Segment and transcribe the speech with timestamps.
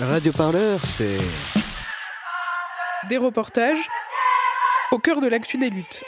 [0.00, 1.18] Radio Parleur, c'est.
[3.08, 3.88] Des reportages
[4.90, 6.04] au cœur de l'actu des luttes.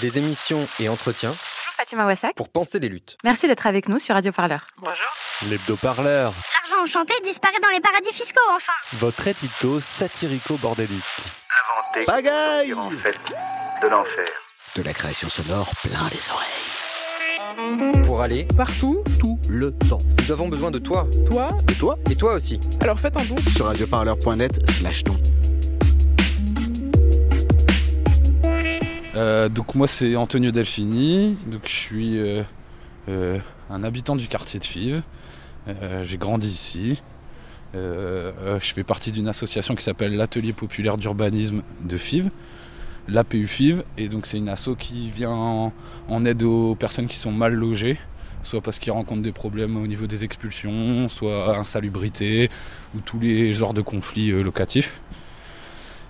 [0.00, 2.34] Des émissions et entretiens Bonjour Fatima Wassak.
[2.34, 3.16] pour penser les luttes.
[3.24, 4.66] Merci d'être avec nous sur Radio Parleur.
[5.42, 11.02] L'hebdo-parleur, L'argent enchanté disparaît dans les paradis fiscaux, enfin votre édito satirico-bordélique.
[11.84, 13.34] inventé Pagaille en fait
[13.82, 14.24] de l'enfer.
[14.76, 16.77] De la création sonore plein les oreilles.
[18.04, 19.98] Pour aller Partout, tout le temps.
[20.22, 21.08] Nous avons besoin de toi.
[21.26, 22.58] toi, De toi et toi aussi.
[22.80, 23.36] alors faites un don.
[23.56, 25.14] sur radioparleur.net slash ton.
[29.16, 32.42] Euh, donc moi c'est Antonio Delfini, donc je suis euh,
[33.08, 33.38] euh,
[33.70, 35.02] un habitant du quartier de Fives.
[35.68, 37.02] Euh, J'ai grandi ici.
[37.74, 42.30] Euh, euh, je fais partie d'une association qui s'appelle l'Atelier populaire d'urbanisme de Fives,
[43.08, 47.32] l'APU Fives, et donc c'est une asso qui vient en, aide aux personnes qui sont
[47.32, 47.98] mal logées,
[48.42, 52.50] soit parce qu'ils rencontrent des problèmes au niveau des expulsions, soit insalubrité,
[52.94, 55.00] ou tous les genres de conflits euh, locatifs.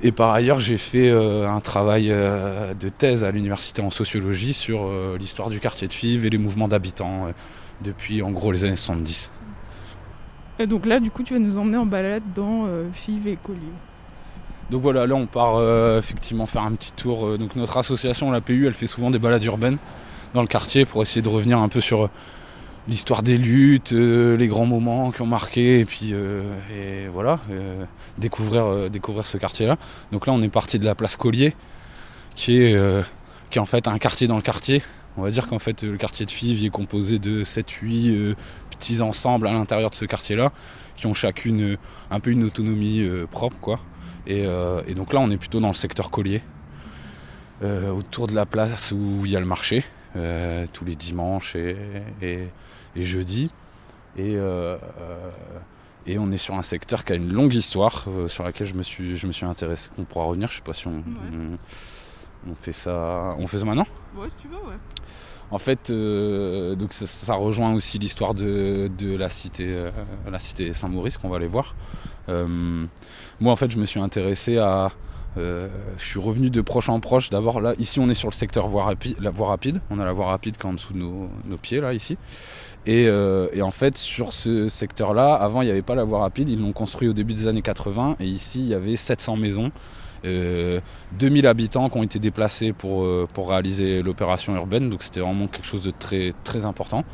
[0.03, 4.53] Et par ailleurs, j'ai fait euh, un travail euh, de thèse à l'université en sociologie
[4.53, 7.33] sur l'histoire du quartier de Fives et les mouvements d'habitants
[7.81, 9.31] depuis en gros les années 70.
[10.61, 13.73] Et donc là, du coup, tu vas nous emmener en balade dans Fives et Collier.
[14.71, 17.27] Donc voilà, là on part euh, effectivement faire un petit tour.
[17.27, 19.79] euh, donc notre association, la PU, elle fait souvent des balades urbaines
[20.35, 22.11] dans le quartier pour essayer de revenir un peu sur euh,
[22.87, 26.15] l'histoire des luttes, les grands moments qui ont marqué, et puis
[27.13, 27.39] voilà,
[28.17, 29.77] découvrir, ce quartier-là.
[30.11, 31.55] Donc là on est parti de la place Collier,
[32.35, 32.79] qui est,
[33.59, 34.83] en fait un quartier dans le quartier.
[35.19, 38.35] On va dire qu'en fait le quartier de Fives est composé de 7-8 euh,
[38.71, 40.51] petits ensembles à l'intérieur de ce quartier-là,
[40.97, 41.77] qui ont chacune
[42.11, 43.81] un peu une autonomie propre quoi.
[44.27, 46.43] Et, euh, et donc là, on est plutôt dans le secteur collier,
[47.63, 49.85] euh, autour de la place où il y a le marché,
[50.17, 51.77] euh, tous les dimanches et,
[52.21, 52.49] et,
[52.97, 53.51] et jeudis.
[54.17, 54.37] Et,
[56.07, 58.83] et on est sur un secteur qui a une longue histoire, sur laquelle je me
[58.83, 60.51] suis, je me suis intéressé, qu'on pourra revenir.
[60.51, 63.87] Je sais pas si on, on, on fait ça, on fait ça maintenant?
[64.17, 64.79] Ouais, si tu veux, ouais.
[65.51, 69.91] En fait, euh, donc ça, rejoint aussi l'histoire de, la cité, euh,
[70.39, 71.75] cité Saint-Maurice qu'on va aller voir.
[72.29, 72.85] Euh,
[73.41, 74.93] moi, en fait, je me suis intéressé à.
[75.39, 77.31] euh, je suis revenu de proche en proche.
[77.31, 79.17] D'abord, là, ici, on est sur le secteur voie rapide.
[79.21, 79.81] La voie rapide.
[79.91, 82.19] On a la voie rapide qui est en dessous de nos, pieds, là, ici.
[82.85, 86.51] Et, et en fait, sur ce secteur-là, avant, il n'y avait pas la voie rapide.
[86.51, 88.17] Ils l'ont construit au début des années 80.
[88.21, 89.73] Et ici, il y avait 700 maisons.
[90.25, 90.81] Euh,
[91.19, 95.47] 2000 habitants qui ont été déplacés pour, euh, pour réaliser l'opération urbaine, donc c'était vraiment
[95.47, 97.05] quelque chose de très, très important.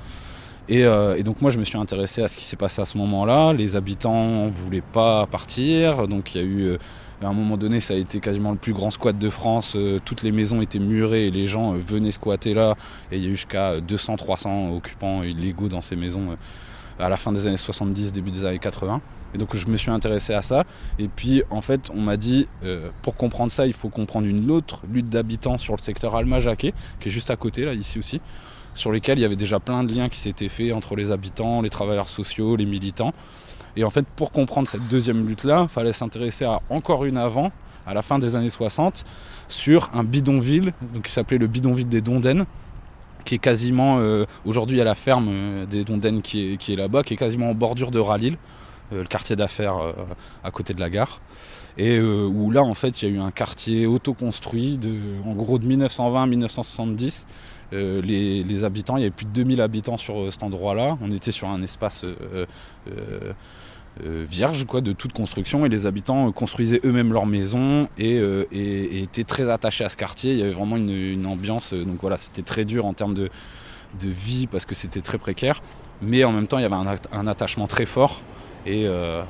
[0.68, 2.84] Et, euh, et donc moi je me suis intéressé à ce qui s'est passé à
[2.86, 3.52] ce moment-là.
[3.52, 6.78] Les habitants ne voulaient pas partir, donc il y a eu, euh,
[7.22, 9.74] à un moment donné ça a été quasiment le plus grand squat de France.
[9.76, 12.76] Euh, toutes les maisons étaient murées et les gens euh, venaient squatter là.
[13.12, 17.18] Et il y a eu jusqu'à 200-300 occupants illégaux dans ces maisons euh, à la
[17.18, 19.02] fin des années 70, début des années 80.
[19.34, 20.64] Et donc je me suis intéressé à ça.
[20.98, 24.50] Et puis en fait, on m'a dit, euh, pour comprendre ça, il faut comprendre une
[24.50, 28.20] autre lutte d'habitants sur le secteur Alma-Jacquet, qui est juste à côté, là, ici aussi,
[28.74, 31.62] sur lesquels il y avait déjà plein de liens qui s'étaient faits entre les habitants,
[31.62, 33.12] les travailleurs sociaux, les militants.
[33.76, 37.50] Et en fait, pour comprendre cette deuxième lutte-là, il fallait s'intéresser à encore une avant,
[37.86, 39.04] à la fin des années 60,
[39.48, 42.46] sur un bidonville, donc qui s'appelait le bidonville des Dondaines,
[43.24, 46.76] qui est quasiment, euh, aujourd'hui à la ferme euh, des Dondaines qui est, qui est
[46.76, 48.36] là-bas, qui est quasiment en bordure de Ralil,
[48.92, 49.92] le quartier d'affaires euh,
[50.42, 51.20] à côté de la gare.
[51.76, 55.34] Et euh, où là, en fait, il y a eu un quartier autoconstruit, de, en
[55.34, 57.26] gros de 1920 à 1970.
[57.72, 60.96] Euh, les, les habitants, il y avait plus de 2000 habitants sur euh, cet endroit-là.
[61.00, 62.46] On était sur un espace euh,
[62.88, 63.32] euh,
[64.02, 68.18] euh, vierge quoi, de toute construction et les habitants euh, construisaient eux-mêmes leurs maisons et,
[68.18, 70.32] euh, étaient très attachés à ce quartier.
[70.32, 73.30] Il y avait vraiment une, ambiance, euh, donc voilà, c'était très dur en termes de,
[74.00, 75.62] de vie parce que c'était très précaire,
[76.02, 78.20] mais en même temps il y avait un attachement très fort
[78.66, 79.22] et, euh,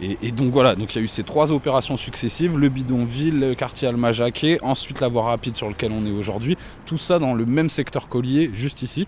[0.00, 3.54] et, donc voilà, donc il y a eu ces trois opérations successives, le bidonville, le
[3.54, 7.46] quartier Alma-Jacquet, ensuite la voie rapide sur lequel on est aujourd'hui, tout ça dans le
[7.46, 9.06] même secteur collier, juste ici.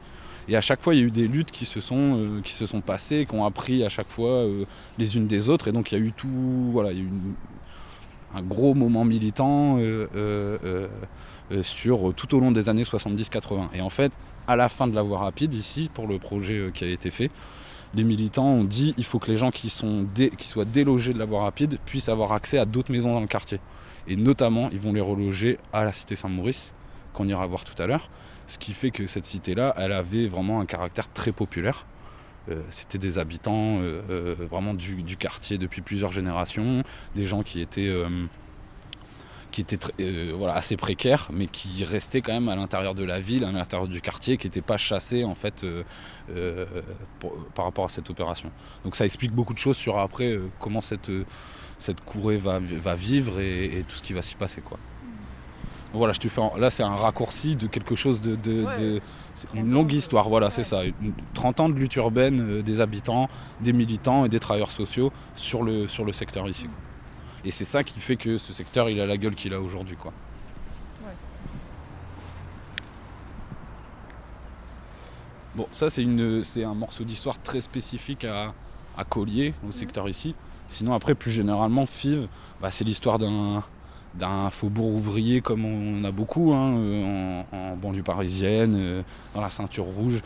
[0.49, 2.53] Et à chaque fois, il y a eu des luttes qui se sont, euh, qui
[2.53, 4.65] se sont passées, qui ont appris à chaque fois euh,
[4.97, 5.67] les unes des autres.
[5.67, 6.29] Et donc il y a eu tout,
[6.73, 7.11] voilà, il y a eu
[8.35, 9.79] un gros moment militant
[11.63, 13.69] sur tout au long des années 70-80.
[13.75, 14.13] Et en fait,
[14.47, 17.31] à la fin de la voie rapide, ici, pour le projet qui a été fait,
[17.97, 21.19] les militants ont dit il faut que les gens qui, sont qui soient délogés de
[21.19, 23.59] la voie rapide puissent avoir accès à d'autres maisons dans le quartier.
[24.07, 26.75] Et notamment, ils vont les reloger à la cité Saint-Maurice,
[27.13, 28.11] qu'on ira voir tout à l'heure.
[28.47, 31.87] Ce qui fait que cette cité-là, elle avait vraiment un caractère très populaire.
[32.49, 36.83] Euh, C'était des habitants euh, euh, vraiment du, quartier depuis plusieurs générations,
[37.17, 37.91] des gens qui étaient,
[39.65, 43.45] qui était voilà, assez précaire, mais qui restait quand même à l'intérieur de la ville,
[43.45, 45.65] à l'intérieur du quartier, qui n'était pas chassé en fait
[47.55, 48.51] par rapport à cette opération.
[48.85, 51.11] Donc ça explique beaucoup de choses sur après comment cette,
[51.79, 54.61] cette courée va, va vivre et, tout ce qui va s'y passer.
[54.61, 54.79] Quoi.
[55.93, 59.01] Voilà, je te fais là c'est un raccourci de quelque chose de,
[59.55, 60.83] une longue histoire, voilà, c'est ça.
[61.35, 63.29] 30 ans de lutte urbaine euh, des habitants,
[63.61, 66.69] des militants et des travailleurs sociaux sur le, sur le secteur ici.
[67.47, 69.97] Et c'est ça qui fait que ce secteur, il a la gueule qu'il a aujourd'hui,
[69.97, 70.13] quoi.
[75.55, 78.53] Bon, ça c'est un morceau d'histoire très spécifique à,
[78.99, 80.35] à Collier, au secteur ici.
[80.71, 82.27] Sinon après, plus généralement, FIV,
[82.61, 83.63] bah, c'est l'histoire d'un
[84.15, 89.03] d'un faubourg ouvrier comme on a beaucoup hein, euh, en, banlieue parisienne, euh,
[89.35, 90.23] dans la ceinture rouge.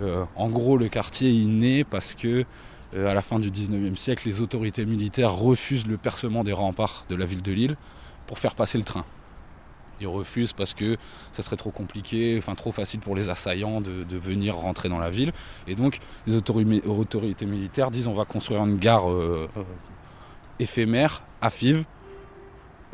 [0.00, 2.44] Euh, en gros, le quartier est né parce que
[2.94, 7.14] à la fin du 19e siècle, les autorités militaires refusent le percement des remparts de
[7.14, 7.76] la ville de Lille
[8.26, 9.04] pour faire passer le train.
[10.00, 10.96] Ils refusent parce que
[11.32, 15.10] ça serait trop compliqué, enfin trop facile pour les assaillants de, venir rentrer dans la
[15.10, 15.32] ville.
[15.66, 19.06] Et donc les autorités militaires disent on va construire une gare
[20.58, 21.84] éphémère à Fives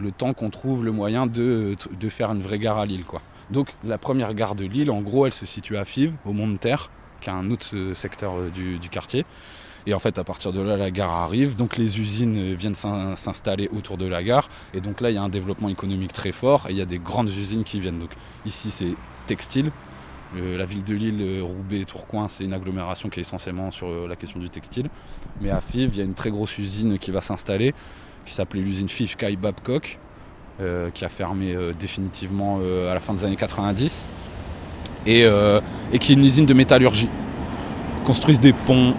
[0.01, 1.77] le temps qu'on trouve le moyen de,
[2.09, 3.05] faire une vraie gare à Lille.
[3.51, 6.49] Donc la première gare de Lille, en gros, elle se situe à Fives, au Mont
[6.49, 9.27] de Terre, qui est un autre euh, secteur euh, du, quartier.
[9.91, 11.57] Et en fait, à partir de là, la gare arrive.
[11.57, 14.49] Donc les usines viennent s'installer autour de la gare.
[14.73, 16.67] Et donc là, il y a un développement économique très fort.
[16.69, 17.99] Et il y a des grandes usines qui viennent.
[17.99, 18.13] Donc
[18.47, 18.95] ici, c'est
[19.27, 19.71] textile.
[20.37, 24.17] Euh, la ville de Lille, Roubaix, Tourcoing, c'est une agglomération qui est essentiellement sur la
[24.17, 24.89] question du textile.
[25.41, 27.75] Mais à Fives, il y a une très grosse usine qui va s'installer
[28.25, 29.99] qui s'appelait l'usine Fifkai Babcock,
[30.61, 34.09] euh, qui a fermé euh, définitivement euh, à la fin des années 90,
[35.07, 35.27] et,
[35.99, 37.09] qui est une usine de métallurgie.
[38.05, 38.95] Construisent des ponts,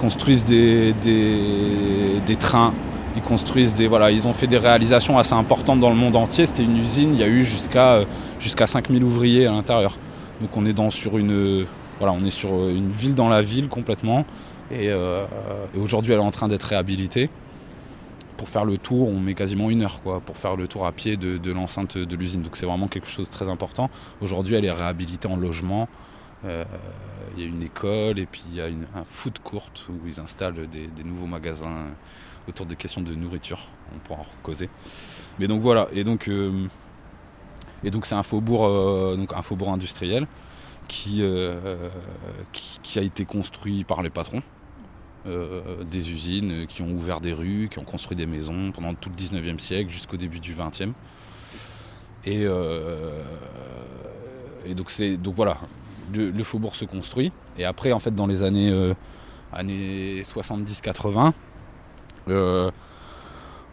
[0.00, 2.72] construisent des, des, trains,
[3.16, 6.46] ils construisent des voilà, ils ont fait des réalisations assez importantes dans le monde entier.
[6.46, 8.00] C'était une usine, il y a eu jusqu'à
[8.38, 9.98] jusqu'à 5000 ouvriers à l'intérieur.
[10.40, 11.66] Donc on est dans sur une
[11.98, 14.24] voilà, on est sur une ville dans la ville complètement.
[14.72, 17.28] Et, et aujourd'hui, elle est en train d'être réhabilitée
[18.40, 20.92] pour faire le tour, on met quasiment une heure quoi, pour faire le tour à
[20.92, 22.40] pied de, l'enceinte de l'usine.
[22.40, 23.90] Donc c'est vraiment quelque chose de très important.
[24.22, 25.90] Aujourd'hui, elle est réhabilitée en logement.
[26.44, 26.64] Euh,
[27.36, 30.20] il y a une école et puis il y a un food court où ils
[30.20, 31.88] installent des, nouveaux magasins
[32.48, 33.68] autour des questions de nourriture.
[33.94, 34.68] On pourra en causer.
[35.38, 35.88] Mais donc voilà.
[35.92, 36.66] Et donc euh,
[37.84, 40.26] et donc c'est un faubourg, euh, donc un faubourg industriel
[40.88, 41.22] qui,
[42.82, 44.42] qui a été construit par les patrons.
[45.24, 49.14] Des usines qui ont ouvert des rues, qui ont construit des maisons pendant tout le
[49.14, 50.92] 19e siècle jusqu'au début du 20e.
[52.24, 52.42] Et,
[54.66, 54.90] et donc,
[55.22, 55.58] donc voilà,
[56.14, 57.32] le, faubourg se construit.
[57.58, 58.94] Et après, en fait, dans les années, euh,
[59.52, 61.32] années 70-80,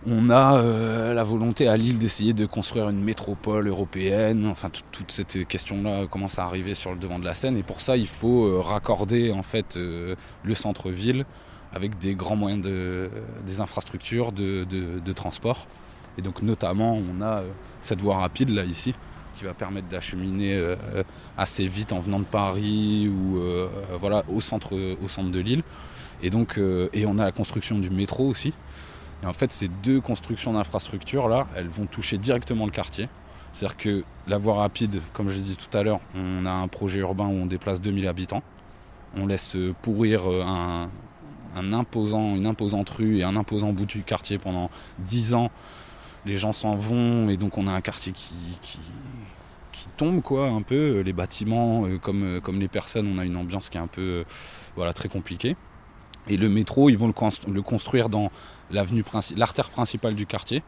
[0.09, 0.61] on a
[1.13, 4.47] la volonté à Lille d'essayer de construire une métropole européenne.
[4.47, 7.57] Enfin, toute cette question-là commence à arriver sur le devant de la scène.
[7.57, 11.25] Et pour ça, il faut raccorder en fait le centre-ville
[11.73, 13.09] avec des grands moyens de,
[13.45, 15.67] des infrastructures de, transport.
[16.17, 17.43] Et donc notamment, on a
[17.81, 18.93] cette voie rapide là ici
[19.37, 20.59] qui va permettre d'acheminer
[21.37, 23.39] assez vite en venant de Paris ou
[23.99, 25.63] voilà au centre, au centre de l'île.
[26.23, 26.59] Et donc,
[26.93, 28.53] et on a la construction du métro aussi.
[29.23, 33.09] Et en fait, ces deux constructions d'infrastructures là, elles vont toucher directement le quartier.
[33.53, 36.67] C'est-à-dire que la voie rapide, comme je l'ai dit tout à l'heure, on a un
[36.67, 38.43] projet urbain où on déplace 2000 habitants.
[39.15, 40.89] On laisse pourrir un,
[41.55, 45.49] imposant, une imposante rue et un imposant bout du quartier pendant 10 ans.
[46.25, 48.79] Les gens s'en vont et donc on a un quartier qui,
[49.97, 51.01] tombe quoi un peu.
[51.01, 53.87] Les bâtiments euh, comme, euh, comme les personnes, on a une ambiance qui est un
[53.87, 54.23] peu euh,
[54.75, 55.55] voilà, très compliquée.
[56.29, 58.31] Et le métro, ils vont le, construire dans
[58.69, 59.03] l'avenue
[59.35, 60.61] l'artère principale du quartier,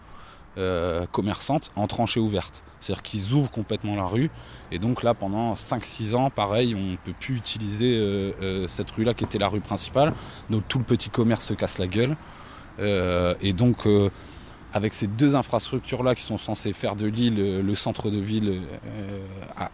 [1.11, 2.63] commerçante, en tranchée ouverte.
[2.79, 4.29] C'est-à-dire qu'ils ouvrent complètement la rue.
[4.71, 9.13] Et donc là, pendant 5-6 ans, pareil, on ne peut plus utiliser euh, cette rue-là
[9.13, 10.13] qui était la rue principale.
[10.49, 12.15] Donc tout le petit commerce se casse la gueule.
[12.79, 13.85] et donc,
[14.73, 18.61] avec ces deux infrastructures-là qui sont censées faire de l'île le centre de ville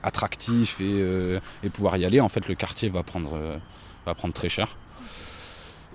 [0.04, 3.60] attractif et, et, pouvoir y aller, en fait, le quartier va prendre,
[4.06, 4.78] va prendre très cher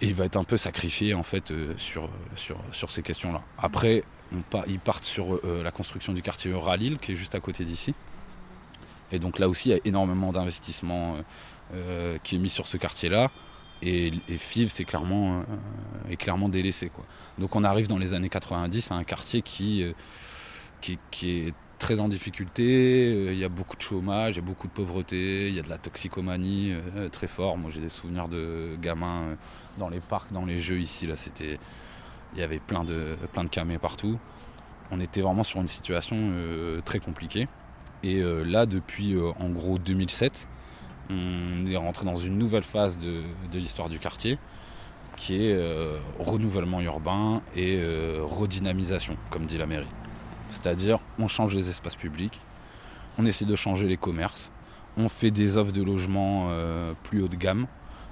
[0.01, 3.43] et il va être un peu sacrifié en fait euh, sur, sur, sur, ces questions-là.
[3.59, 4.03] Après,
[4.67, 7.95] ils partent sur euh, la construction du quartier Euralille qui est juste à côté d'ici.
[9.13, 11.17] Et donc là aussi, il y a énormément d'investissement
[11.75, 13.31] euh, qui est mis sur ce quartier-là.
[13.83, 15.43] Et, et FIV, c'est clairement,
[16.11, 16.91] est clairement délaissé.
[16.91, 17.05] Quoi.
[17.39, 19.85] Donc on arrive dans les années 90 à un quartier qui,
[20.81, 24.47] qui, qui est très en difficulté, il y a beaucoup de chômage, il y a
[24.47, 26.75] beaucoup de pauvreté, il y a de la toxicomanie
[27.11, 27.57] très fort.
[27.57, 29.37] Moi j'ai des souvenirs de gamins
[29.79, 31.59] dans les parcs, dans les jeux ici, là, c'était.
[32.35, 34.17] Il y avait plein de, plein de camés partout.
[34.93, 37.49] on était vraiment sur une situation euh, très compliquée.
[38.05, 40.49] Et euh, là, depuis euh, en gros 2007,
[41.11, 44.39] on est rentré dans une nouvelle phase de, l'histoire du quartier
[45.17, 49.87] qui est euh, renouvellement urbain et euh, redynamisation, comme dit la mairie.
[50.51, 52.41] C'est-à-dire, on change les espaces publics,
[53.19, 54.51] on essaie de changer les commerces,
[54.97, 57.67] on fait des offres de logement euh, plus haut de gamme,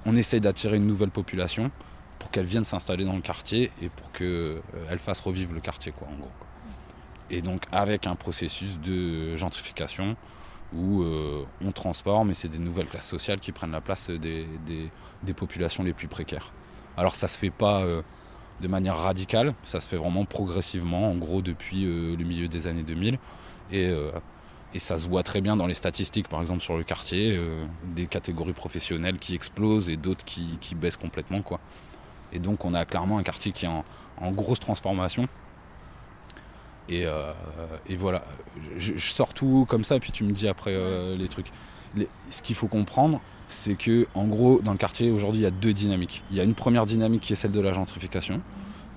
[0.04, 1.70] on essaie d'attirer une nouvelle population
[2.18, 6.08] pour qu'elle vienne s'installer dans le quartier et pour qu'elle fasse revivre le quartier, quoi,
[6.08, 6.30] en gros.
[7.30, 10.16] Et donc, avec un processus de gentrification
[10.74, 14.46] où euh, on transforme et c'est des nouvelles classes sociales qui prennent la place des,
[15.34, 16.52] populations les plus précaires.
[16.96, 18.02] Alors ça se fait pas euh,
[18.60, 22.66] de manière radicale, ça se fait vraiment progressivement, en gros depuis euh, le milieu des
[22.66, 23.18] années 2000.
[23.70, 23.92] Et,
[24.72, 27.38] et ça se voit très bien dans les statistiques, par exemple sur le quartier,
[27.84, 31.42] des catégories professionnelles qui explosent et d'autres qui, qui baissent complètement.
[32.32, 35.28] Et donc on a clairement un quartier qui est en grosse transformation.
[36.88, 37.32] Et, euh,
[37.88, 38.24] et voilà,
[38.78, 41.50] je, je sors tout comme ça, puis tu me dis après euh, les trucs.
[41.96, 45.46] Les- ce qu'il faut comprendre, c'est que en gros, dans le quartier, aujourd'hui, il y
[45.46, 46.22] a deux dynamiques.
[46.30, 48.40] Il y a une première dynamique qui est celle de la gentrification,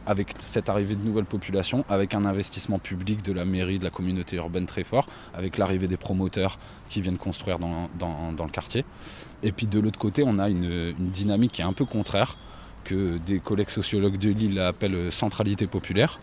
[0.07, 3.91] avec cette arrivée de nouvelles populations, avec un investissement public de la mairie, de la
[3.91, 8.51] communauté urbaine très fort, avec l'arrivée des promoteurs qui viennent construire dans, dans- dans le
[8.51, 8.83] quartier.
[9.43, 12.38] Et puis de l'autre côté, on a une, une dynamique qui est un peu contraire,
[12.83, 16.19] que des collègues sociologues de Lille appellent centralité populaire.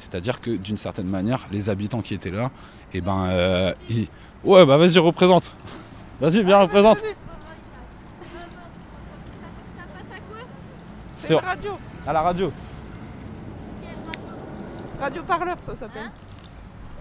[0.00, 2.50] C'est-à-dire que d'une certaine manière, les habitants qui étaient là,
[2.94, 4.08] eh ben, euh, ils...
[4.44, 5.52] ouais, bah vas-y, représente.
[6.20, 6.98] Vas-y, viens, représente.
[11.16, 11.72] C'est C'est une radio.
[12.06, 12.52] à la radio.
[15.00, 16.10] Radio parleur, ça s'appelle.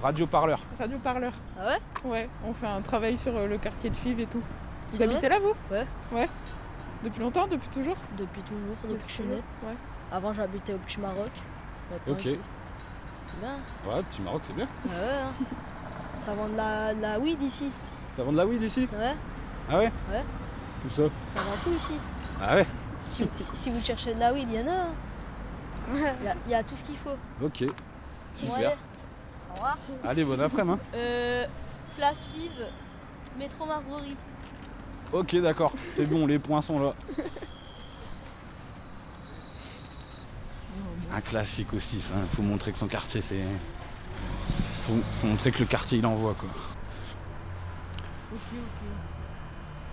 [0.04, 0.60] Radio parleur.
[0.78, 1.34] Radio parleur.
[1.60, 2.10] Ah ouais?
[2.10, 4.42] Ouais, on fait un travail sur euh, le quartier de Fives et tout.
[4.92, 5.54] Vous habitez là, vous?
[5.74, 5.86] Ouais.
[6.14, 6.30] Ouais.
[7.04, 7.98] Depuis longtemps, depuis toujours?
[8.18, 9.36] Depuis toujours, depuis, que je suis né.
[9.36, 9.76] Ouais.
[10.12, 11.32] Avant j'habitais au Petit Maroc.
[11.92, 12.26] Maintenant Ok.
[12.26, 12.38] ici.
[13.32, 13.56] C'est bien.
[13.96, 14.68] Ouais, petit Maroc, c'est bien.
[14.86, 15.46] Ouais, hein.
[16.26, 17.72] Ça vend de la, de la weed ici.
[18.16, 18.88] Ça vend de la weed ici?
[18.98, 19.16] Ouais,
[19.70, 19.92] Ah ouais?
[20.12, 20.24] Ouais.
[20.82, 21.04] Tout ça
[21.36, 21.94] ça vend tout ici.
[22.42, 22.66] Ah ouais?
[23.10, 24.72] Si, si- si vous cherchez de la weed, il y en a.
[24.76, 24.94] hein.
[25.94, 27.16] Il y a- il y, a tout ce qu'il faut.
[27.44, 27.66] Ok.
[28.34, 28.56] Super.
[28.56, 28.68] allez.
[29.50, 29.78] Au revoir.
[30.08, 30.78] Allez, bon après-midi.
[30.80, 30.86] hein.
[30.96, 31.46] Euh,
[31.98, 32.68] place Fives,
[33.40, 34.16] métro Marbury.
[35.12, 35.74] Ok, d'accord.
[35.92, 36.94] C'est bon, les points sont là.
[41.14, 42.14] Un classique aussi, ça.
[42.36, 43.44] Faut montrer que son quartier, c'est.
[44.82, 46.50] Faut, faut montrer que le quartier, il envoie, quoi.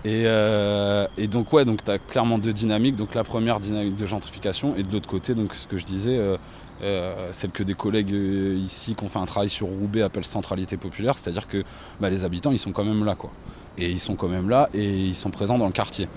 [0.05, 2.95] Et, euh, et donc, ouais, donc as clairement deux dynamiques.
[2.95, 6.17] Donc, la première dynamique de gentrification, et de l'autre côté, donc ce que je disais,
[6.17, 6.37] euh,
[6.83, 10.25] euh, celle que des collègues euh, ici qui ont fait un travail sur Roubaix appellent
[10.25, 11.63] centralité populaire, c'est-à-dire que
[11.99, 13.31] bah, les habitants, ils sont quand même là, quoi.
[13.79, 16.07] Et ils sont quand même là et ils sont présents dans le quartier.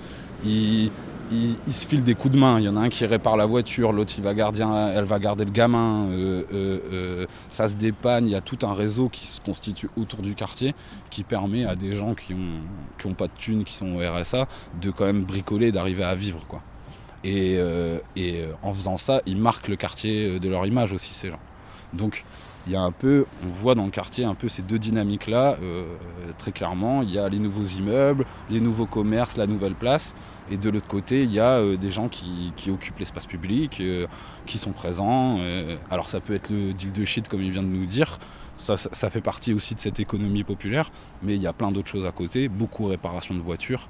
[1.30, 2.58] Ils- ils se filent des coups de main.
[2.58, 4.62] Il y en a un qui répare la voiture, l'autre il va garder,
[4.94, 6.06] elle va garder le gamin.
[6.10, 8.26] euh, euh, euh, ça se dépanne.
[8.26, 10.74] Il y a tout un réseau qui se constitue autour du quartier
[11.10, 12.60] qui permet à des gens qui ont,
[12.98, 14.46] qui ont pas de thunes, qui sont au RSA,
[14.80, 16.60] de quand même bricoler, d'arriver à vivre, quoi.
[17.22, 17.58] Et,
[18.16, 21.38] et en faisant ça, ils marquent le quartier de leur image aussi, ces gens.
[21.92, 22.24] Donc
[22.66, 25.56] il y a un peu, on voit dans le quartier un peu ces deux dynamiques-là,
[25.62, 25.84] euh,
[26.38, 27.02] très clairement.
[27.02, 30.14] Il y a les nouveaux immeubles, les nouveaux commerces, la nouvelle place.
[30.50, 34.06] Et de l'autre côté, il y a euh, des gens qui, occupent l'espace public, euh,
[34.46, 35.38] qui sont présents.
[35.90, 38.18] alors ça peut être le deal de shit, comme il vient de nous dire.
[38.56, 40.90] Ça, ça- fait partie aussi de cette économie populaire.
[41.22, 42.48] Mais il y a plein d'autres choses à côté.
[42.48, 43.88] Beaucoup réparation de voitures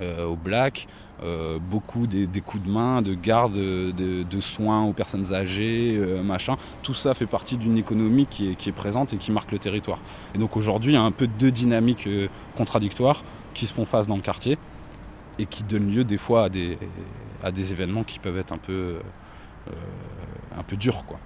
[0.00, 0.86] au black.
[1.22, 6.56] euh, beaucoup des, coups de main, de garde, de, soins aux personnes âgées, euh, machin.
[6.82, 9.98] Tout ça fait partie d'une économie qui est, présente et qui marque le territoire.
[10.34, 13.24] Et donc aujourd'hui, il y a un peu deux dynamiques euh, contradictoires
[13.54, 14.58] qui se font face dans le quartier
[15.38, 18.98] et qui donnent lieu des fois à des, événements qui peuvent être un peu,
[19.68, 19.72] euh,
[20.56, 21.04] un peu durs.
[21.04, 21.18] Quoi.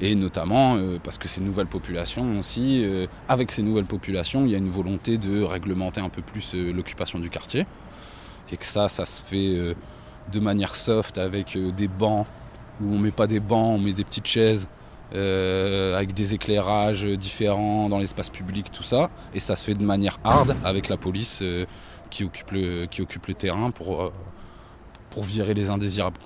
[0.00, 4.52] Et notamment euh, parce que ces nouvelles populations aussi, euh, avec ces nouvelles populations, il
[4.52, 7.66] y a une volonté de réglementer un peu plus euh, l'occupation du quartier.
[8.50, 9.76] Et que ça, ça se fait
[10.32, 12.26] de manière soft avec des bancs
[12.82, 14.66] où on met pas des bancs, on met des petites chaises
[15.12, 19.08] avec des éclairages différents dans l'espace public, tout ça.
[19.34, 21.44] Et ça se fait de manière hard avec la police
[22.10, 24.10] qui, occupe le, terrain pour,
[25.22, 26.18] virer les indésirables.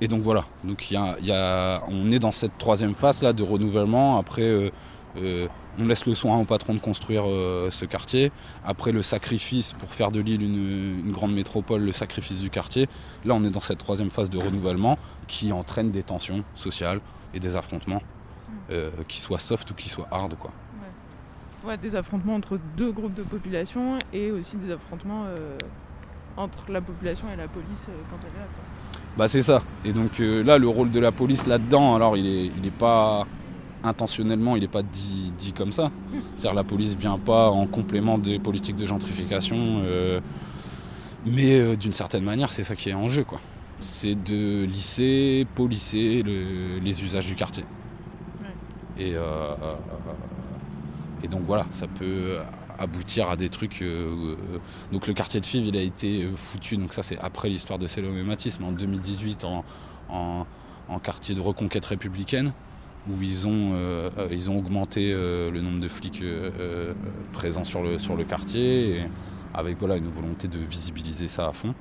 [0.00, 3.22] Et donc voilà, donc y a- il y a- on est dans cette troisième phase
[3.22, 4.18] là de renouvellement.
[4.18, 4.70] Après, euh,
[5.16, 8.30] euh, on laisse le soin au patron de construire euh, ce quartier.
[8.64, 12.86] Après le sacrifice pour faire de l'île une, une grande métropole, le sacrifice du quartier.
[13.24, 17.00] Là, on est dans cette troisième phase de renouvellement qui entraîne des tensions sociales
[17.34, 18.02] et des affrontements,
[18.70, 20.34] euh, qui soient soft ou qui soient hard.
[20.38, 20.52] Quoi.
[21.66, 25.24] Ouais, des affrontements entre deux groupes de population et aussi des affrontements
[26.36, 28.46] entre la population et la police quand elle est là.
[28.54, 28.64] Quoi.
[29.18, 29.62] Bah c'est ça.
[29.84, 32.70] Et donc euh, là, le rôle de la police là-dedans, alors il est, il est
[32.70, 33.26] pas
[33.82, 35.90] intentionnellement, il n'est pas dit, dit comme ça.
[36.36, 40.20] C'est-à-dire la police vient pas en complément des politiques de gentrification, euh,
[41.26, 43.40] mais euh, d'une certaine manière, c'est ça qui est en jeu, quoi.
[43.80, 47.64] C'est de lisser, polisser le- les usages du quartier.
[49.00, 49.14] Et,
[51.22, 52.38] et donc voilà, ça peut
[52.78, 53.82] aboutir à des trucs.
[53.82, 54.58] euh, euh,
[54.92, 57.78] donc le quartier de Fives, il a été euh, foutu, donc ça c'est après l'histoire
[57.78, 58.14] de Selom
[58.62, 59.64] en 2018 en,
[60.08, 60.46] en-
[61.02, 62.52] quartier de reconquête républicaine,
[63.08, 63.74] où ils ont,
[64.30, 66.22] ils ont augmenté le nombre de flics
[67.32, 69.02] présents sur le, sur le quartier, et
[69.52, 71.74] avec voilà, une volonté de visibiliser ça à fond.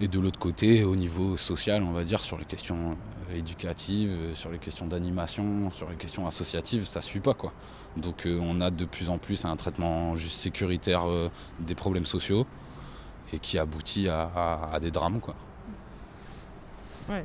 [0.00, 2.96] Et de l'autre côté, au niveau social, on va dire, sur les questions
[3.34, 7.52] éducatives, sur les questions d'animation, sur les questions associatives, ça suit pas quoi.
[7.98, 11.28] Donc euh, on a de plus en plus un traitement juste sécuritaire euh,
[11.60, 12.46] des problèmes sociaux
[13.32, 15.34] et qui aboutit à, à- à des drames quoi.
[17.08, 17.24] Ouais.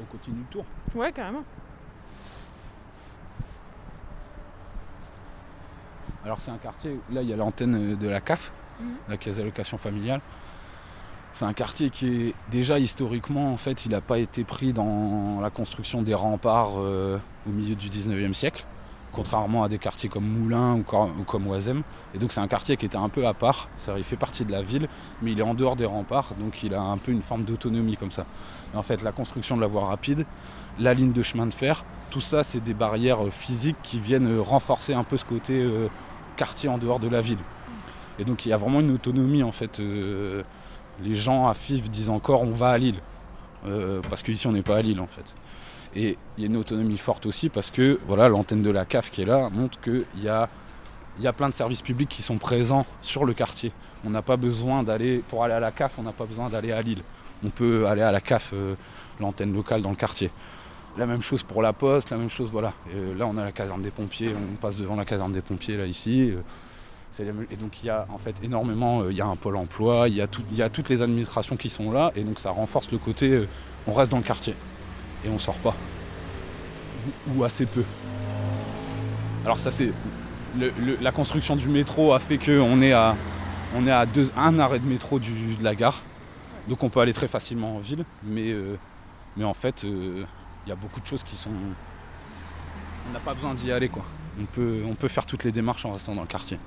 [0.00, 0.64] On continue le tour.
[0.94, 1.42] Ouais, carrément.
[6.24, 8.88] Alors c'est un quartier, là il y a l'antenne euh, de la CAF, Mhm.
[9.08, 10.20] la caisse d'allocation familiale.
[11.32, 15.38] C'est un quartier qui est déjà historiquement, en fait, il n'a pas été pris dans
[15.40, 18.64] la construction des remparts euh, au milieu du 19e siècle,
[19.12, 20.82] contrairement à des quartiers comme Moulins ou,
[21.24, 21.82] comme Oisem.
[22.14, 24.52] Et donc c'est un quartier qui était un peu à part, il fait partie de
[24.52, 24.88] la ville,
[25.22, 27.96] mais il est en dehors des remparts, donc il a un peu une forme d'autonomie
[27.96, 28.26] comme ça.
[28.74, 30.26] Et en fait, la construction de la voie rapide,
[30.78, 34.28] la ligne de chemin de fer, tout ça, c'est des barrières euh, physiques qui viennent
[34.28, 35.88] euh, renforcer un peu ce côté euh,
[36.36, 37.38] quartier en dehors de la ville.
[38.18, 39.78] Et donc il y a vraiment une autonomie en fait.
[39.78, 43.00] les gens à FIF disent encore on va à Lille.
[44.08, 45.34] Parce qu'ici on n'est pas à Lille en fait.
[45.96, 49.10] Et il y a une autonomie forte aussi parce que voilà l'antenne de la CAF
[49.10, 50.48] qui est là montre qu'il y a,
[51.20, 53.72] y a plein de services publics qui sont présents sur le quartier.
[54.04, 56.70] On n'a pas besoin d'aller, pour aller à la CAF, on n'a pas besoin d'aller
[56.70, 57.02] à Lille.
[57.42, 58.74] On peut aller à la CAF, euh,
[59.20, 60.30] l'antenne locale dans le quartier.
[60.98, 62.74] La même chose pour la poste, la même chose, voilà.
[62.94, 65.76] Euh, là, on a la caserne des pompiers, on passe devant la caserne des pompiers,
[65.78, 66.30] là, ici.
[66.30, 66.42] Euh,
[67.50, 70.16] Et donc, il y a en fait énormément, il y a un pôle emploi, il
[70.16, 72.92] y, a il y a toutes les administrations qui sont là, et donc ça renforce
[72.92, 73.48] le côté,
[73.86, 74.54] on reste dans le quartier,
[75.24, 75.74] et on sort pas.
[77.06, 77.84] Ou, ou assez peu.
[79.44, 79.92] Alors, ça, c'est.
[80.58, 83.14] le- le- la construction du métro a fait qu'on est à,
[83.76, 86.02] on est à deux, un arrêt de métro du- de la gare,
[86.68, 88.76] donc on peut aller très facilement en ville, mais, euh,
[89.36, 90.24] mais en fait, euh,
[90.64, 91.50] il y a beaucoup de choses qui sont.
[93.08, 94.04] On n'a pas besoin d'y aller quoi.
[94.40, 96.58] On peut, on peut faire toutes les démarches en restant dans le quartier.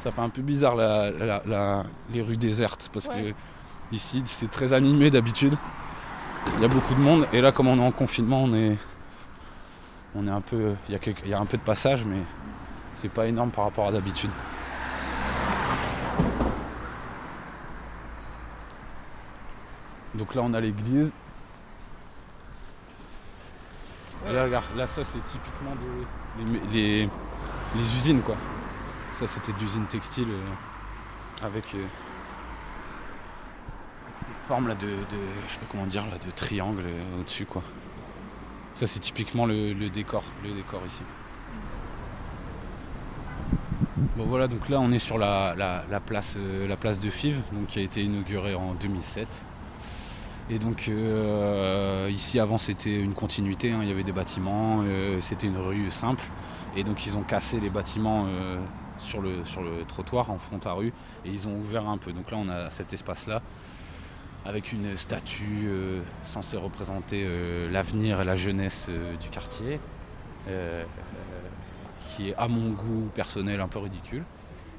[0.00, 3.34] Ça fait un peu bizarre la- la- la- les rues désertes parce Ouais.
[3.90, 5.54] que ici c'est très animé d'habitude.
[6.56, 8.76] Il y a beaucoup de monde et là comme on est en confinement on est,
[10.14, 10.98] on est un peu, il
[11.28, 12.18] y, a un peu de passage mais
[12.94, 14.30] c'est pas énorme par rapport à d'habitude.
[20.14, 21.12] Donc là on a l'église.
[24.26, 27.08] Là, regarde, là ça c'est typiquement des- les,
[27.76, 28.36] les- usines quoi.
[29.14, 31.86] Ça c'était de l'usine textile euh, avec, euh,
[34.48, 34.88] formes là de,
[35.46, 37.62] je sais pas comment dire là, de triangle euh, au-dessus quoi.
[38.72, 41.02] Ça c'est typiquement le, décor, le décor ici.
[44.16, 47.10] Bon voilà donc là on est sur la, la- la place, euh, la place de
[47.10, 49.28] Fives donc, qui a été inaugurée en 2007.
[50.50, 54.82] Et donc euh, ici avant c'était une continuité, hein, il y avait des bâtiments,
[55.20, 56.24] c'était une rue simple.
[56.74, 58.26] Et donc ils ont cassé les bâtiments
[58.98, 60.92] sur, le, sur le trottoir en front à rue
[61.26, 62.12] et ils ont ouvert un peu.
[62.12, 63.42] Donc là on a cet espace-là
[64.48, 69.78] avec une statue euh, censée représenter euh, l'avenir et la jeunesse euh, du quartier,
[72.16, 74.24] qui est à mon goût personnel un peu ridicule.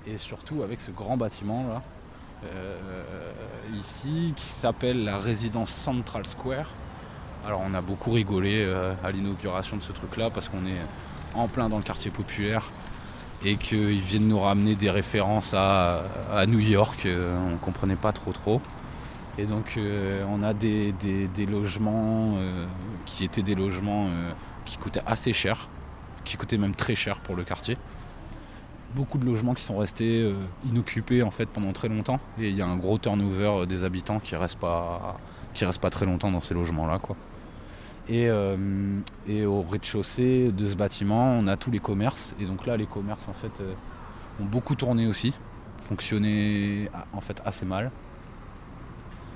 [0.07, 1.83] Et surtout avec ce grand bâtiment là,
[3.77, 6.71] ici, qui s'appelle la résidence Central Square.
[7.45, 8.65] Alors on a beaucoup rigolé
[9.03, 10.81] à l'inauguration de ce truc-là parce qu'on est
[11.35, 12.71] en plein dans le quartier populaire
[13.45, 16.01] et qu'ils viennent nous ramener des références à,
[16.47, 17.07] New York.
[17.07, 18.59] on comprenait pas trop trop.
[19.39, 20.93] Et donc euh, on a des,
[21.49, 22.65] logements euh,
[23.05, 24.31] qui étaient des logements euh,
[24.65, 25.69] qui coûtaient assez cher,
[26.25, 27.77] qui coûtaient même très cher pour le quartier
[28.95, 30.33] beaucoup de logements qui sont restés
[30.67, 34.19] inoccupés en fait pendant très longtemps et il y a un gros turnover des habitants
[34.19, 34.29] qui
[35.53, 37.15] qui restent pas très longtemps dans ces logements là quoi.
[38.09, 42.87] Et, au rez-de-chaussée de ce bâtiment, on a tous les commerces et donc là les
[42.87, 43.51] commerces en fait
[44.41, 45.35] ont beaucoup tourné aussi,
[45.87, 47.91] fonctionné ah, en fait assez mal.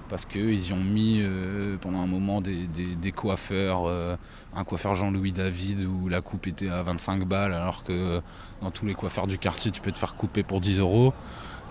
[0.09, 4.15] Parce qu'ils y ont mis euh, pendant un moment des, coiffeurs, euh,
[4.55, 8.21] un coiffeur Jean-Louis David où la coupe était à 25 balles alors que
[8.61, 11.13] dans tous les coiffeurs du quartier tu peux te faire couper pour 10 euros.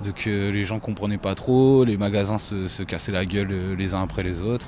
[0.02, 4.02] Donc euh, les gens comprenaient pas trop, les magasins se, cassaient la gueule les uns
[4.02, 4.66] après les autres.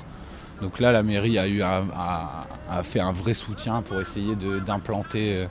[0.61, 2.45] Donc là la mairie a, eu a,
[2.83, 5.47] fait un vrai soutien pour essayer d'implanter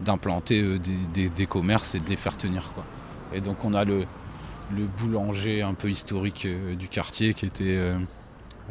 [0.00, 2.72] des, commerces et de les faire tenir.
[3.34, 4.06] Et donc on a le,
[4.76, 7.98] le boulanger un peu historique euh, du quartier qui était euh,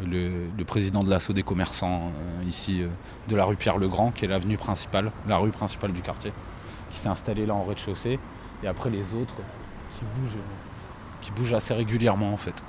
[0.06, 2.82] le, le président de l'assaut des commerçants euh, ici
[3.28, 6.32] de la rue Pierre-le-Grand, qui est l'avenue principale, la rue principale du quartier,
[6.90, 8.20] qui s'est installé là en rez-de-chaussée.
[8.64, 9.36] Et après les autres
[9.98, 10.38] qui bougent,
[11.22, 12.64] qui bougent assez régulièrement en fait.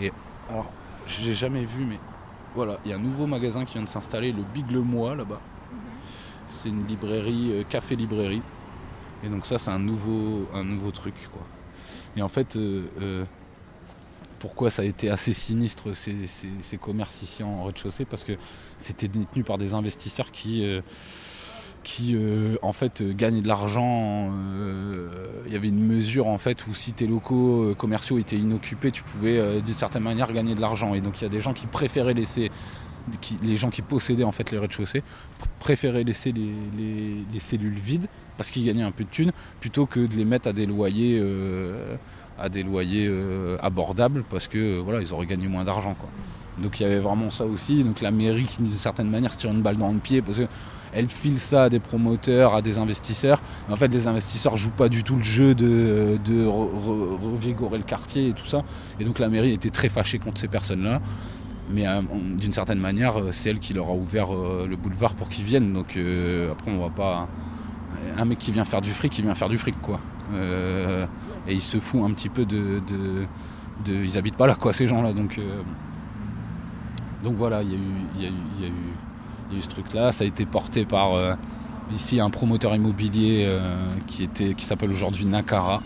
[0.00, 0.12] Et
[0.50, 0.70] alors,
[1.06, 1.98] j'ai jamais vu, mais
[2.54, 5.14] voilà, il y a un nouveau magasin qui vient de s'installer, le Big Le Mois
[5.14, 5.40] là-bas.
[6.48, 8.42] C'est une librairie, euh, café-librairie.
[9.24, 11.42] Et donc ça, c'est un nouveau, un nouveau truc, quoi.
[12.16, 13.24] Et en fait, euh, euh,
[14.38, 18.04] pourquoi ça a été assez sinistre ces, ces- ces commerces ici en rez-de-chaussée?
[18.04, 18.32] Parce que
[18.78, 20.80] c'était détenu par des investisseurs qui, euh,
[21.84, 22.16] qui
[22.62, 24.30] en fait, gagnaient de l'argent.
[25.46, 29.02] Il y avait une mesure en fait où si tes locaux commerciaux étaient inoccupés, tu
[29.02, 30.94] pouvais d'une certaine manière gagner de l'argent.
[30.94, 32.50] Et donc il y a des gens qui préféraient laisser
[33.42, 37.78] les gens qui possédaient en fait les rez-de-chaussée pr- préféraient laisser les, les- les cellules
[37.78, 40.66] vides parce qu'ils gagnaient un peu de thunes plutôt que de les mettre à des
[40.66, 41.96] loyers euh,
[42.38, 46.08] à des loyers euh, abordables parce que euh, voilà ils auraient gagné moins d'argent quoi.
[46.58, 47.82] Donc il y avait vraiment ça aussi.
[47.82, 50.38] Donc la mairie qui d'une certaine manière se tire une balle dans le pied parce
[50.38, 50.46] que
[50.94, 53.40] elle file ça à des promoteurs, à des investisseurs.
[53.70, 57.78] En fait les investisseurs jouent pas du tout le jeu de, de re- re- revigorer
[57.78, 58.62] le quartier et tout ça.
[59.00, 61.00] Et donc la mairie était très fâchée contre ces personnes-là.
[61.72, 62.02] Mais euh,
[62.38, 65.44] d'une certaine manière, euh, c'est elle qui leur a ouvert euh, le boulevard pour qu'ils
[65.44, 65.72] viennent.
[65.72, 65.98] Donc
[66.50, 67.28] après, on va pas.
[68.18, 70.00] Un mec qui vient faire du fric, il vient faire du fric, quoi.
[70.34, 72.80] Et il se fout un petit peu de.
[73.86, 75.12] ils habitent pas là, quoi, ces gens-là.
[75.12, 75.40] Donc,
[77.22, 77.70] donc voilà, il
[78.20, 80.12] y a eu, ce truc-là.
[80.12, 81.36] Ça a été porté par
[81.92, 83.48] ici un promoteur immobilier
[84.06, 85.80] qui, était, qui s'appelle aujourd'hui Nakara,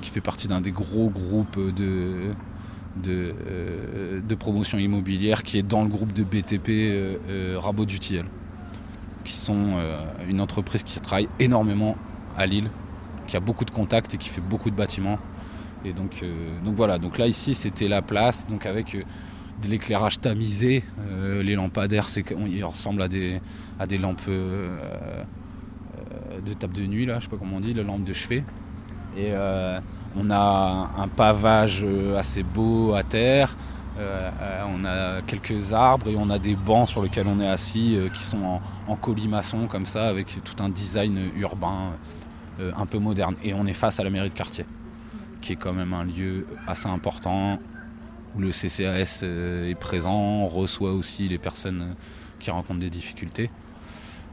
[0.00, 2.34] qui fait partie d'un des gros groupes de,
[3.02, 7.84] de, euh, de promotion immobilière qui est dans le groupe de BTP euh, euh, Rabot
[7.84, 8.24] Dutiel,
[9.24, 9.76] qui sont
[10.26, 11.96] une entreprise qui travaille énormément
[12.36, 12.70] à Lille,
[13.26, 15.18] qui a beaucoup de contacts et qui fait beaucoup de bâtiments.
[15.84, 16.24] Et donc,
[16.64, 20.82] donc voilà, donc là ici c'était la place, donc avec de l'éclairage tamisé,
[21.42, 22.08] les lampadaires,
[22.48, 23.42] ils ressemblent à des,
[23.78, 24.78] à des lampes de
[26.58, 28.44] table de nuit, là, je sais pas comment on dit, les lampes de chevet.
[29.14, 29.32] Et
[30.16, 33.56] on a un pavage euh, assez beau à terre.
[33.98, 37.48] euh, euh, on a quelques arbres et on a des bancs sur lesquels on est
[37.48, 41.92] assis qui sont en, colimaçon comme ça avec tout un design urbain
[42.60, 43.34] un peu moderne.
[43.42, 44.64] Et on est face à la mairie de quartier
[45.40, 47.60] qui est quand même un lieu assez important
[48.34, 51.94] où le CCAS est présent, reçoit aussi les personnes
[52.40, 53.50] qui rencontrent des difficultés.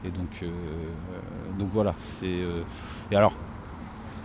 [0.04, 0.44] Et donc,
[1.58, 2.38] donc voilà, c'est.
[3.10, 3.34] et alors,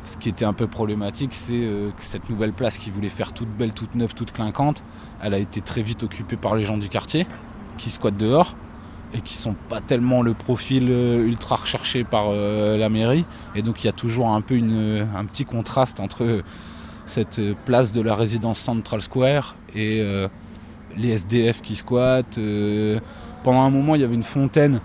[0.03, 3.33] ce qui était un peu problématique, c'est euh, que cette nouvelle place qui voulait faire
[3.33, 4.83] toute belle, toute neuve, toute clinquante,
[5.21, 7.27] elle a été très vite occupée par les gens du quartier,
[7.77, 8.55] qui squattent dehors,
[9.13, 13.25] et qui sont pas tellement le profil euh, ultra recherché par euh, la mairie.
[13.55, 16.43] Et donc il y a toujours un peu un petit contraste entre
[17.05, 20.01] cette place de la résidence Central Square et
[20.95, 22.39] les SDF qui squattent.
[23.43, 24.79] pendant un moment, il y avait une fontaine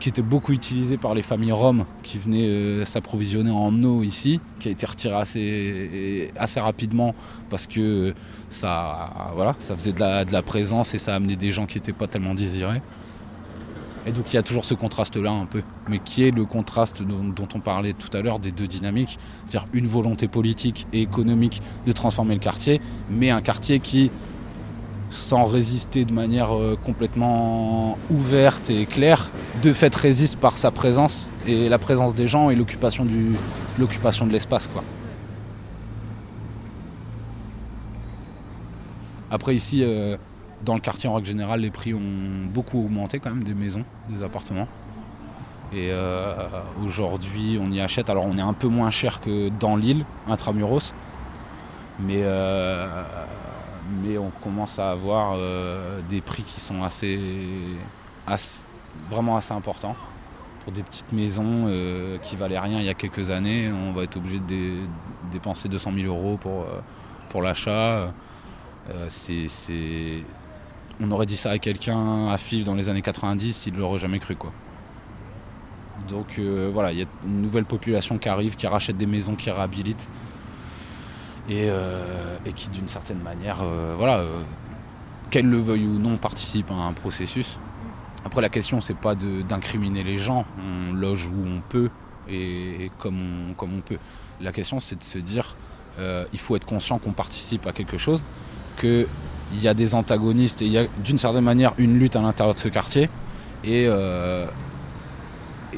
[0.00, 4.40] qui était beaucoup utilisée par les familles roms qui venaient euh, s'approvisionner en eau ici,
[4.58, 7.14] qui a été retirée assez, assez rapidement
[7.50, 8.14] parce que
[8.48, 11.76] ça, voilà, ça faisait de la, de la présence et ça amenait des gens qui
[11.76, 12.80] n'étaient pas tellement désirés.
[14.06, 17.02] Et donc il y a toujours ce contraste-là un peu, mais qui est le contraste
[17.02, 21.60] dont on parlait tout à l'heure des deux dynamiques, c'est-à-dire une volonté politique et économique
[21.86, 24.10] de transformer le quartier, mais un quartier qui,
[25.10, 31.28] sans résister de manière euh, complètement ouverte et claire, de fait résiste par sa présence
[31.46, 34.84] et la présence des gens et l'occupation de l'espace quoi.
[39.32, 40.16] Après ici euh,
[40.64, 43.84] dans le quartier en règle générale les prix ont beaucoup augmenté quand même des maisons,
[44.08, 44.68] des appartements.
[45.72, 46.34] Et euh,
[46.84, 50.94] aujourd'hui on y achète, alors on est un peu moins cher que dans l'île, intramuros,
[52.00, 52.22] mais
[54.02, 56.82] mais on commence à avoir euh, des prix qui sont
[59.10, 59.96] vraiment assez importants.
[60.64, 64.02] Pour des petites maisons euh, qui valaient rien il y a quelques années, on va
[64.02, 64.74] être obligé de dé-
[65.32, 66.80] dépenser 200 000 euros pour, euh,
[67.42, 68.12] l'achat.
[71.02, 73.98] On aurait dit ça à quelqu'un à FIV dans les années 90, il ne l'aurait
[73.98, 74.36] jamais cru.
[76.08, 76.38] Donc
[76.72, 80.08] voilà, il y a une nouvelle population qui arrive, qui rachète des maisons, qui réhabilite
[81.50, 84.42] et, euh, et qui d'une certaine manière euh, voilà, euh,
[85.30, 87.58] qu'elles le veuillent ou non, participent à un processus.
[88.24, 90.44] Après, la question, c'est pas d'incriminer les gens.
[90.58, 91.88] On loge où on peut
[92.28, 93.98] et, comme, on, peut.
[94.40, 95.56] La question, c'est de se dire
[96.32, 98.22] il faut être conscient qu'on participe à quelque chose,
[98.78, 99.06] qu'il
[99.60, 102.54] y a des antagonistes et il y a d'une certaine manière une lutte à l'intérieur
[102.54, 103.08] de ce quartier.
[103.64, 103.86] Et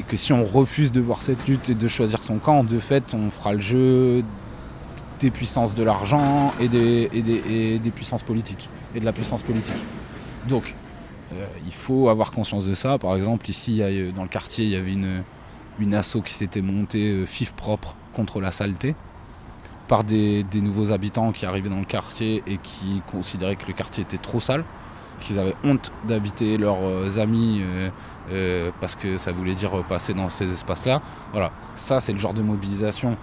[0.09, 3.15] que si on refuse de voir cette lutte et de choisir son camp, de fait,
[3.15, 4.25] on fera le jeu
[5.23, 7.23] des puissances de l'argent et des, et
[7.79, 9.77] des- puissances politiques, et de la puissance politique.
[10.49, 10.75] Donc,
[11.33, 12.99] euh, il faut avoir conscience de ça.
[12.99, 15.23] Par exemple, ici, a- dans le quartier, il y avait une,
[15.79, 18.95] une asso qui s'était montée, euh, FIF propre, contre la saleté,
[19.89, 24.03] par des, nouveaux habitants qui arrivaient dans le quartier et qui considéraient que le quartier
[24.03, 24.65] était trop sale,
[25.21, 27.91] qu'ils avaient honte d'inviter leurs euh, amis euh,
[28.31, 31.01] euh, parce que ça voulait dire passer dans ces espaces-là.
[31.33, 33.17] Voilà, ça c'est le genre de mobilisation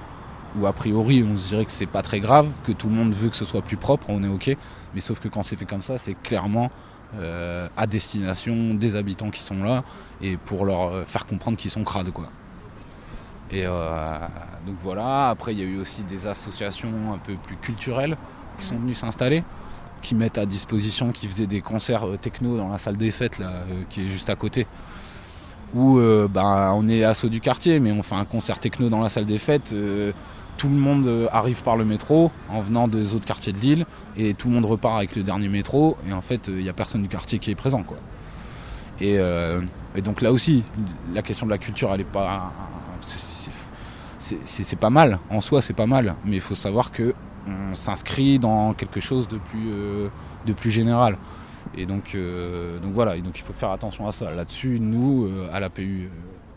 [0.58, 3.14] où a priori on se dirait que c'est pas très grave, que tout le monde
[3.14, 4.56] veut que ce soit plus propre, on est ok,
[4.94, 6.70] mais sauf que quand c'est fait comme ça, c'est clairement
[7.16, 9.84] euh, à destination des habitants qui sont là
[10.22, 12.30] et pour leur euh, faire comprendre qu'ils sont crades quoi.
[13.52, 14.18] Et euh,
[14.68, 18.16] donc voilà, après il y a eu aussi des associations un peu plus culturelles
[18.58, 19.44] qui sont venues s'installer,
[20.02, 23.48] qui mettent à disposition, qui faisaient des concerts techno dans la salle des fêtes là,
[23.48, 24.68] euh, qui est juste à côté.
[25.76, 29.02] Où euh, ben, on est assaut du quartier, mais on fait un concert techno dans
[29.02, 29.72] la salle des fêtes.
[29.74, 30.12] euh,
[30.58, 33.86] tout le monde euh, arrive par le métro en venant des autres quartiers de l'île
[34.18, 36.74] et tout le monde repart avec le dernier métro et en fait il n'y a
[36.74, 37.96] personne du quartier qui est présent quoi.
[39.00, 39.18] Et,
[40.04, 40.66] donc là aussi
[41.14, 42.52] la question de la culture elle est pas
[44.20, 47.14] c'est- pas mal en soi c'est pas mal mais il faut savoir que
[47.48, 49.72] on s'inscrit dans quelque chose de plus
[50.46, 51.18] de plus général
[51.76, 55.26] et donc euh, donc voilà et donc il faut faire attention à ça là-dessus nous
[55.26, 56.10] euh, à la PU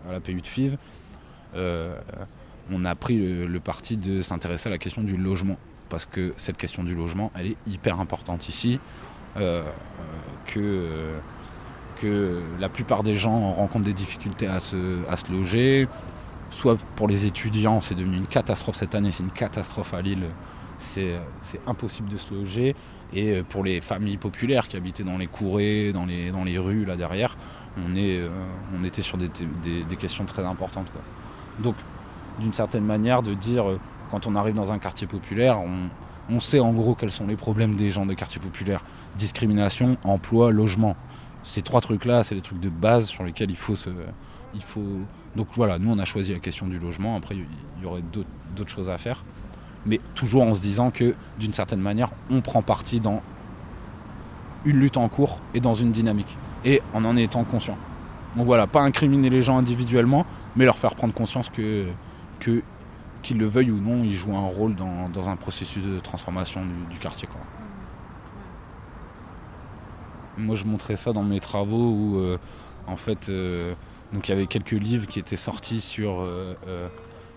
[0.06, 0.76] euh, à la PU de FIV
[2.70, 5.56] on a pris le, parti de s'intéresser à la question du logement.
[5.90, 8.80] Parce que cette question du logement, elle est hyper importante ici.
[10.46, 11.10] que,
[12.58, 15.88] la plupart des gens rencontrent des difficultés à se, à se loger.
[16.50, 20.30] Soit pour les étudiants, c'est devenu une catastrophe cette année, c'est une catastrophe à Lille.
[20.78, 21.20] C'est
[21.66, 22.74] impossible de se loger.
[23.14, 26.58] Et euh, pour les familles populaires qui habitaient dans les courées, dans les, dans les
[26.58, 27.36] rues là derrière,
[27.76, 28.28] on, est, euh,
[28.78, 29.28] on était sur des,
[29.62, 30.90] des- des questions très importantes.
[31.60, 31.74] Donc
[32.38, 35.88] d'une certaine manière de dire euh, quand on arrive dans un quartier populaire, on,
[36.34, 38.82] on sait en gros quels sont les problèmes des gens de quartier populaire.
[39.18, 40.96] Discrimination, emploi, logement.
[41.42, 43.90] Ces trois trucs-là, c'est les trucs de base sur lesquels il faut se.
[44.54, 45.00] Il faut...
[45.34, 48.02] Donc voilà, nous on a choisi la question du logement, après il y aurait
[48.54, 49.24] d'autres choses à faire.
[49.86, 53.22] Mais toujours en se disant que d'une certaine manière, on prend parti dans
[54.64, 56.36] une lutte en cours et dans une dynamique.
[56.64, 57.76] Et en en étant conscient.
[58.36, 60.24] Donc voilà, pas incriminer les gens individuellement,
[60.56, 61.86] mais leur faire prendre conscience que
[63.22, 66.62] qu'ils le veuillent ou non, ils jouent un rôle dans, dans un processus de transformation
[66.90, 67.28] du, quartier.
[70.36, 72.38] Moi, je montrais ça dans mes travaux où, euh,
[72.86, 73.74] en fait, euh,
[74.12, 76.54] donc il y avait quelques livres qui étaient sortis sur euh,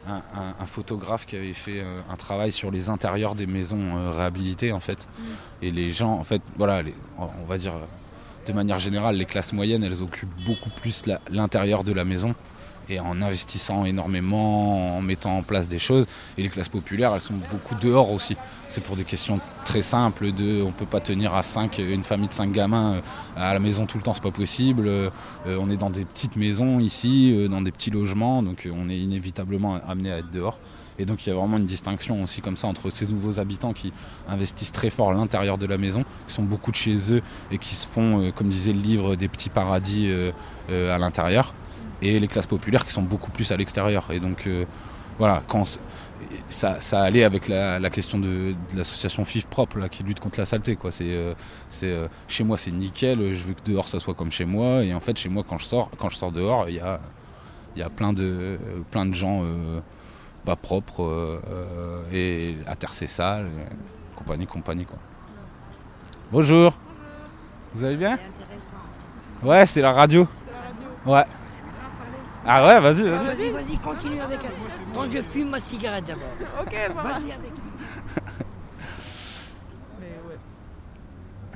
[0.07, 3.97] un, un- un photographe qui avait fait euh, un travail sur les intérieurs des maisons
[3.97, 5.07] euh, réhabilitées, en fait.
[5.61, 7.85] Et les gens, en fait, voilà, les- on va dire euh,
[8.47, 12.35] de manière générale, les classes moyennes, elles occupent beaucoup plus l'intérieur de la maison
[12.89, 16.05] et en investissant énormément, en mettant en place des choses.
[16.37, 18.35] Et les classes populaires, elles sont beaucoup dehors aussi.
[18.69, 22.27] C'est pour des questions très simples de on peut pas tenir à 5, une famille
[22.27, 23.01] de 5 gamins euh,
[23.35, 24.87] à la maison tout le temps, c'est pas possible.
[24.87, 25.09] Euh,
[25.45, 28.89] on est dans des petites maisons ici, euh, dans des petits logements, donc euh, on
[28.89, 30.59] est inévitablement amené à être dehors.
[30.97, 33.73] Et donc il y a vraiment une distinction aussi comme ça entre ces nouveaux habitants
[33.73, 33.91] qui
[34.27, 37.21] investissent très fort à l'intérieur de la maison, qui sont beaucoup de chez eux
[37.51, 40.31] et qui se font, euh, comme disait le livre, des petits paradis euh,
[40.69, 41.53] euh, à l'intérieur,
[42.01, 44.05] et les classes populaires qui sont beaucoup plus à l'extérieur.
[44.11, 44.65] Et donc euh,
[45.17, 45.79] voilà, quand
[46.49, 50.19] ça, ça allait avec la, la question de, de l'association FIF propre là, qui lutte
[50.19, 50.75] contre la saleté.
[50.75, 50.91] Quoi.
[50.91, 51.33] C'est, euh,
[51.69, 54.83] c'est, euh, chez moi c'est nickel, je veux que dehors ça soit comme chez moi.
[54.83, 56.99] Et en fait chez moi quand je sors, quand je sors dehors, il y a,
[57.75, 58.57] il y a plein, de,
[58.91, 59.43] plein de gens
[60.45, 61.41] pas propres
[62.13, 64.85] et à terre c'est sale, et compagnie, compagnie.
[64.85, 64.99] Quoi.
[66.31, 66.73] Bonjour.
[67.73, 68.17] Vous allez bien?
[69.43, 70.27] Ouais, c'est la radio.
[71.05, 71.25] Ouais.
[72.47, 73.25] Ah ouais, vas-y, vas-y.
[73.25, 74.51] Vas-y, vas-y, continue avec elle.
[74.93, 76.25] Quand je fume ma cigarette d'abord.
[76.61, 77.01] Ok, ça va.
[77.03, 77.51] Vas-y avec
[79.99, 80.37] Mais ouais.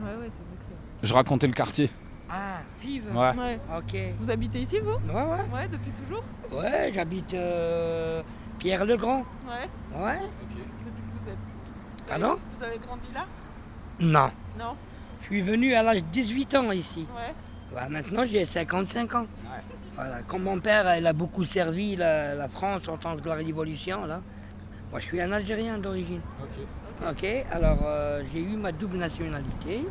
[0.02, 0.66] Ouais, ouais, c'est vrai que
[1.02, 1.08] c'est.
[1.08, 1.90] Je racontais le quartier.
[2.30, 3.36] Ah, Five Ouais.
[3.38, 3.60] Ouais.
[3.78, 3.96] Ok.
[4.20, 4.92] Vous habitez ici, vous?
[5.14, 5.46] Ouais, ouais.
[5.54, 6.24] Ouais, depuis toujours?
[6.52, 8.22] Ouais, j'habite euh,
[8.60, 9.20] Pierre-le-Grand.
[9.48, 9.70] Ouais.
[10.00, 10.20] Ouais.
[10.50, 11.38] Depuis que vous êtes.
[11.38, 12.40] Vous avez- Pardon?
[12.56, 13.26] Vous avez grandi là?
[14.00, 14.32] Non.
[14.58, 14.76] Non
[15.22, 17.08] Je suis venu à l'âge de 18 ans ici.
[17.16, 17.34] Ouais.
[17.80, 19.28] Ouais, maintenant, j'ai 55 ans.
[19.96, 20.22] Voilà.
[20.28, 24.06] Comme mon père, il a beaucoup servi la, la France en temps de la Révolution,
[24.06, 24.22] là.
[24.92, 26.22] Moi, je suis un Algérien d'origine.
[27.08, 29.86] Ok, alors euh, j'ai eu ma double nationalité.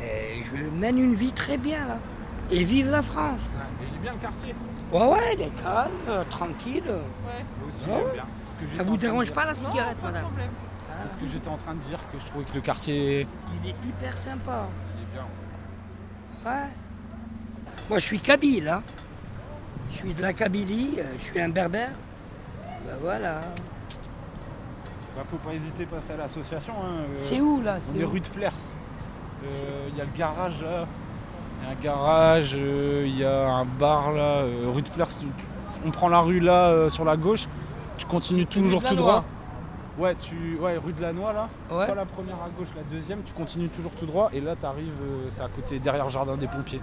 [0.00, 1.98] Et je mène une vie très bien là.
[2.50, 3.50] Et vive la France.
[3.80, 4.54] il est bien le quartier.
[4.92, 6.84] Ouais, ouais, il est calme, euh, tranquille.
[6.86, 7.44] Ouais.
[7.58, 8.26] Moi aussi, Ah j'aime bien.
[8.70, 10.50] Que Ça vous dérange dire- pas la Non, cigarette, pas de madame problème.
[11.02, 13.26] C'est ce que j'étais en train de dire, que je trouvais que le quartier.
[13.62, 14.66] Il est hyper sympa.
[14.96, 16.52] Il est bien.
[16.52, 16.68] Ouais.
[17.88, 18.82] Moi, je suis kabyle, hein.
[19.92, 21.90] Je suis de la Kabylie, euh, je suis un berbère.
[22.86, 23.40] Ben voilà.
[25.14, 26.72] Bah, faut pas hésiter à passer à l'association.
[26.82, 27.76] hein, euh, C'est où là?
[27.94, 28.52] On C'est rue de Flers.
[29.44, 30.86] Euh, Il y a le garage là.
[31.60, 34.22] Il y a un garage, euh, il y a un bar là.
[34.22, 35.08] euh, rue de Flers,
[35.84, 37.46] on prend la rue là euh, sur la gauche.
[37.98, 39.24] Tu continues toujours tout droit.
[39.98, 41.48] Ouais, tu, ouais, rue de la Noix là.
[41.70, 41.86] Ouais.
[41.86, 43.22] Pas la première à gauche, la deuxième.
[43.24, 44.90] Tu continues toujours tout droit et là tu arrives,
[45.30, 46.80] c'est à côté derrière le jardin des pompiers.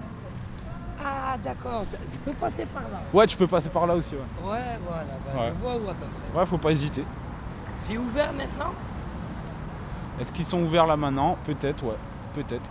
[1.04, 1.86] Ah, d'accord.
[2.12, 3.00] Tu peux passer par là.
[3.14, 4.14] Ouais, tu peux passer par là aussi.
[4.16, 5.04] Ouais, Ouais, voilà.
[5.34, 5.54] ben, Ouais.
[5.56, 6.40] Je vois où à peu près.
[6.40, 7.04] ouais faut pas hésiter.
[7.84, 8.74] C'est ouvert maintenant?
[10.20, 11.38] Est-ce qu'ils sont ouverts là maintenant?
[11.46, 11.96] Peut-être, ouais,
[12.36, 12.70] peut-être.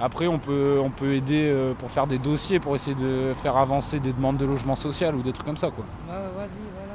[0.00, 3.56] Après, on peut, on peut aider euh, pour faire des dossiers, pour essayer de faire
[3.56, 5.84] avancer des demandes de logement social ou des trucs comme ça, quoi.
[6.08, 6.94] Ouais, vas-y, voilà.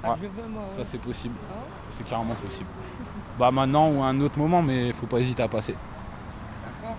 [0.00, 0.16] Ça Ouais.
[0.22, 0.62] je veux, moi.
[0.68, 1.34] Ça, c'est possible.
[1.50, 1.56] Ah,
[1.90, 2.68] C'est carrément possible.
[3.38, 5.74] Bah maintenant ou à un autre moment, mais faut pas hésiter à passer.
[6.62, 6.96] D'accord.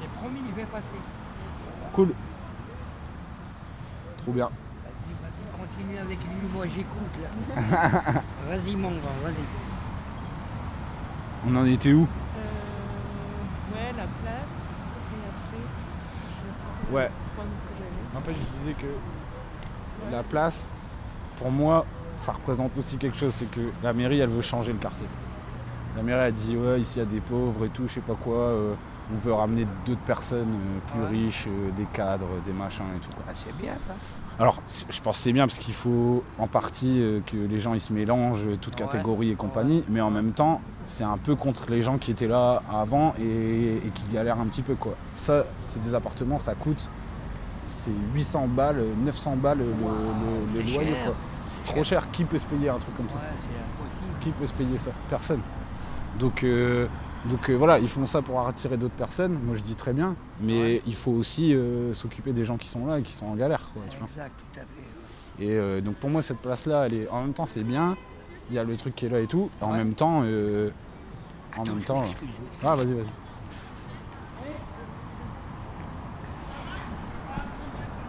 [0.00, 0.84] C'est promis, il va passer.
[1.96, 2.12] Cool.
[4.18, 4.50] Trop bien.
[4.50, 8.22] Vas-y, vas-y, continue avec lui, moi j'écoute là.
[8.48, 9.44] vas-y, mon grand, vas-y.
[11.48, 12.02] On en était où?
[12.36, 14.56] Euh, ouais, la place.
[15.12, 15.64] Et après,
[16.90, 17.10] je Ouais.
[18.14, 20.66] En fait, je disais que la place,
[21.38, 21.86] pour moi,
[22.18, 23.32] ça représente aussi quelque chose.
[23.34, 25.06] C'est que la mairie, elle veut changer le quartier.
[25.96, 28.00] La mairie, elle dit ouais, ici il y a des pauvres et tout, je sais
[28.00, 28.36] pas quoi.
[28.36, 28.74] euh,
[29.14, 31.24] on veut ramener d'autres personnes euh, plus Ouais.
[31.24, 33.10] riches, euh, des cadres, des machins et tout.
[33.14, 33.24] quoi.
[33.28, 33.94] Ah, c'est bien ça.
[34.38, 37.72] Alors, je pense que c'est bien parce qu'il faut en partie euh, que les gens
[37.74, 38.86] ils se mélangent, toutes Ouais.
[38.86, 42.26] catégories et compagnie, mais en même temps, c'est un peu contre les gens qui étaient
[42.28, 44.94] là avant et, et qui galèrent un petit peu quoi.
[45.14, 46.88] Ça, c'est des appartements, ça coûte
[47.66, 51.14] c'est 800 balles, euh, 900 balles le, loyer quoi.
[51.48, 53.16] C'est trop cher, qui peut se payer un truc comme ça?
[53.16, 54.18] Ouais, c'est impossible.
[54.20, 54.90] Qui peut se payer ça?
[55.08, 55.40] Personne.
[56.18, 56.86] Donc, euh,
[57.28, 60.14] donc euh, voilà, ils font ça pour attirer d'autres personnes, moi je dis très bien,
[60.40, 60.82] mais Ouais.
[60.86, 63.68] il faut aussi euh, s'occuper des gens qui sont là et qui sont en galère
[63.72, 64.06] quoi, tu vois.
[64.08, 65.44] Exact, tout à fait.
[65.44, 67.96] Et euh, donc pour moi cette place là, elle est en même temps c'est bien,
[68.50, 69.78] il y a le truc qui est là et tout, et en Ouais.
[69.78, 70.70] même temps, euh,
[71.58, 72.04] en même temps,
[72.64, 73.04] ah vas-y vas-y.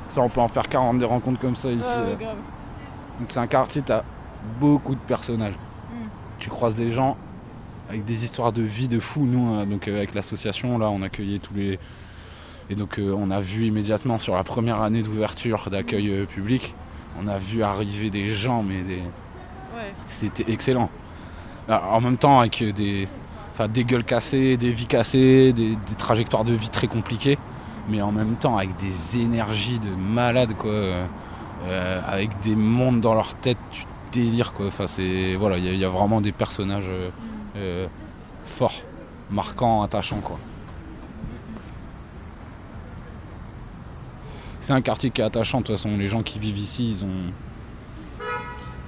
[0.10, 1.96] Ça on peut en faire 40 des rencontres comme ça ici.
[1.98, 2.34] Ah
[3.28, 4.04] c'est un quartier, t'as
[4.60, 5.56] beaucoup de personnages.
[5.56, 6.08] Mm.
[6.40, 7.18] Tu croises des gens
[7.90, 9.26] avec des histoires de vie de fou.
[9.26, 11.80] Nous, euh, donc euh, avec l'association, là, on accueillait tous les.
[12.70, 16.76] Et donc euh, on a vu immédiatement sur la première année d'ouverture d'accueil euh, public,
[17.22, 18.98] on a vu arriver des gens, mais des...
[18.98, 19.94] Ouais.
[20.08, 20.90] c'était excellent.
[21.70, 23.08] Alors, en même temps avec des,
[23.54, 27.38] enfin, des gueules cassées, des vies cassées, des, des trajectoires de vie très compliquées,
[27.90, 33.14] mais en même temps avec des énergies de malades quoi, euh, avec des mondes dans
[33.14, 34.68] leur tête, tu délires quoi.
[34.68, 37.10] Enfin c'est voilà, il y, a- il y a vraiment des personnages euh,
[37.58, 37.88] euh,
[38.46, 38.82] forts,
[39.30, 40.38] marquants, attachants quoi.
[44.62, 45.96] C'est un quartier qui est attachant de toute façon.
[45.98, 47.32] Les gens qui vivent ici, ils ont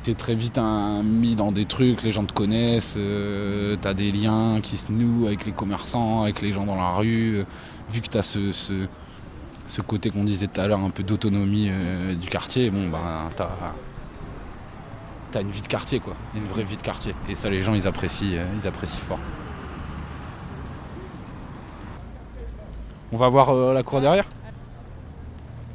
[0.04, 4.12] t'es très vite un- mis dans des trucs, les gens te connaissent, euh, t'as des
[4.14, 7.40] liens qui se nouent avec les commerçants, avec les gens dans la rue.
[7.40, 7.44] euh,
[7.92, 11.70] vu que t'as ce, ce, côté qu'on disait tout à l'heure, un peu d'autonomie
[12.20, 13.50] du quartier, bon bah t'as
[15.32, 17.14] t'as une vie de quartier quoi, une vraie vie de quartier.
[17.28, 19.20] Et ça les gens ils apprécient, euh, ils apprécient fort.
[23.12, 24.26] On va voir euh, la cour derrière.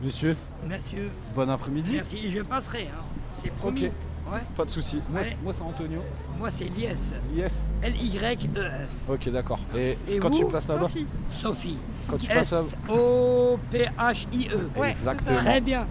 [0.03, 0.37] Monsieur,
[0.69, 1.93] Monsieur, bon après-midi.
[1.95, 2.91] merci, je passerai.
[2.93, 3.03] Hein.
[3.43, 3.87] C'est promis.
[3.87, 3.93] Ok.
[4.33, 4.41] Ouais.
[4.57, 5.01] Pas de souci.
[5.11, 5.37] Moi, Allez.
[5.43, 6.01] moi c'est Antonio.
[6.39, 6.97] Moi, c'est Lies.
[7.35, 7.53] Yes.
[7.83, 8.91] L-Y-E-S.
[9.09, 9.59] Ok, d'accord.
[9.77, 11.07] Et, Et quand vous tu passes là-bas, Sophie.
[11.31, 11.79] Sophie.
[12.09, 14.71] quand tu passes là S-O-P-H-I-E.
[14.77, 15.39] Ouais, exactement.
[15.39, 15.87] Très bien.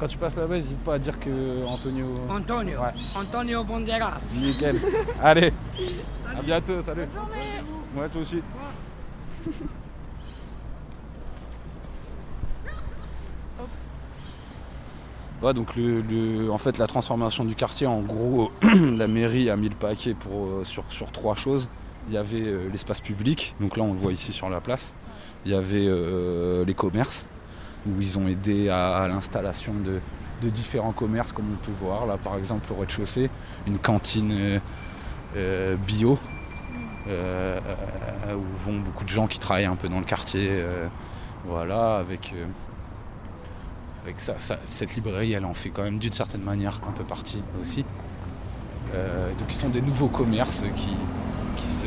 [0.00, 2.06] Quand tu passes là-bas, n'hésite pas à dire que Antonio.
[2.30, 2.80] Antonio.
[2.80, 2.94] Ouais.
[3.14, 4.18] Antonio Banderas.
[4.34, 4.80] Nickel.
[5.22, 5.52] Allez.
[6.34, 6.80] À bientôt.
[6.80, 7.06] Salut.
[7.94, 8.40] Ouais, toi aussi.
[15.42, 19.56] Ouais, donc le, le- en fait la transformation du quartier, en gros, la mairie a
[19.56, 21.66] mis le paquet pour, euh, sur, sur trois choses.
[22.08, 24.82] Il y avait euh, l'espace public, donc là on le voit ici sur la place.
[25.46, 27.26] Il y avait euh, les commerces,
[27.86, 30.00] où ils ont aidé à, l'installation de,
[30.48, 32.06] différents commerces, comme on peut voir.
[32.06, 33.28] Là par exemple au rez-de-chaussée,
[33.66, 34.58] une cantine euh,
[35.36, 36.18] euh, bio,
[37.08, 37.58] euh,
[38.32, 40.62] où vont beaucoup de gens qui travaillent un peu dans le quartier.
[41.46, 42.34] voilà, avec,
[44.16, 44.34] ça,
[44.68, 47.84] cette librairie, elle en fait quand même d'une certaine manière un peu partie aussi.
[48.92, 50.96] Donc ils sont des nouveaux commerces qui,
[51.56, 51.86] qui se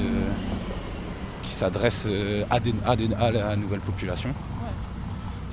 [1.44, 2.60] qui s'adresse euh, à,
[3.20, 4.34] à la nouvelle population.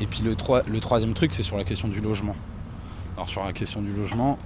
[0.01, 2.35] Et puis le, troi- le troisième truc, c'est sur la question du logement.
[3.17, 4.39] Alors sur la question du logement,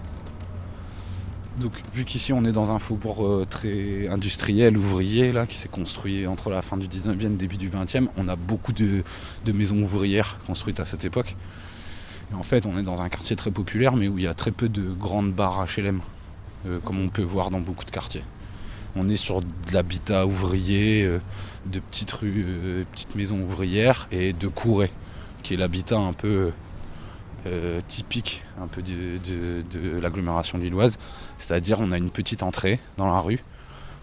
[1.61, 5.68] donc vu qu'ici on est dans un faubourg euh, très industriel, ouvrier, là, qui s'est
[5.68, 9.05] construit entre la fin du 19e et début du 20e, on a beaucoup de,
[9.44, 11.36] de maisons ouvrières construites à cette époque.
[12.32, 14.34] Et en fait, on est dans un quartier très populaire, mais où il y a
[14.34, 16.00] très peu de grandes barres HLM,
[16.66, 18.24] euh, comme on peut voir dans beaucoup de quartiers.
[18.96, 21.20] On est sur de l'habitat ouvrier, euh,
[21.66, 24.90] de petites rues, petites maisons ouvrières et de courets,
[25.45, 26.51] qui est l'habitat un peu
[27.47, 30.99] euh, typique un peu de, de- de l'agglomération lilloise.
[31.38, 33.38] C'est-à-dire on a une petite entrée dans la rue,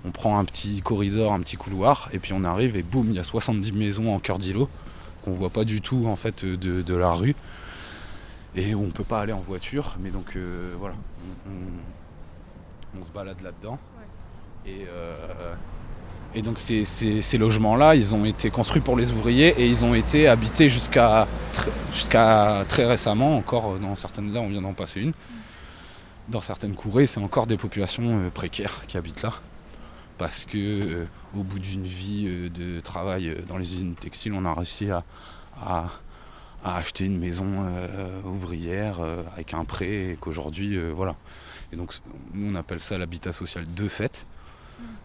[0.06, 3.16] on prend un petit corridor, un petit couloir, et puis on arrive et boum, il
[3.16, 4.70] y a 70 maisons en cœur d'îlot
[5.24, 7.36] qu'on voit pas du tout en fait de, de la rue
[8.56, 10.96] et où on peut pas aller en voiture, mais donc euh, voilà,
[11.48, 13.80] on, on- on se balade là-dedans.
[14.66, 15.16] Et, euh,
[16.34, 20.28] et donc ces, logements-là, ils ont été construits pour les ouvriers et ils ont été
[20.28, 25.14] habités jusqu'à tr- jusqu'à très récemment, encore dans certaines, là on vient d'en passer une,
[26.30, 29.34] dans certaines courées, c'est encore des populations euh, précaires qui habitent là.
[30.18, 31.06] Parce que euh,
[31.36, 34.90] au bout d'une vie euh, de travail euh, dans les usines textiles, on a réussi
[34.92, 35.04] à,
[35.66, 35.90] à-
[36.64, 41.16] acheter une maison euh, ouvrière euh, avec un prêt et qu'aujourd'hui, euh, voilà.
[41.74, 41.92] Et donc
[42.36, 44.26] nous on appelle ça l'habitat social de fait.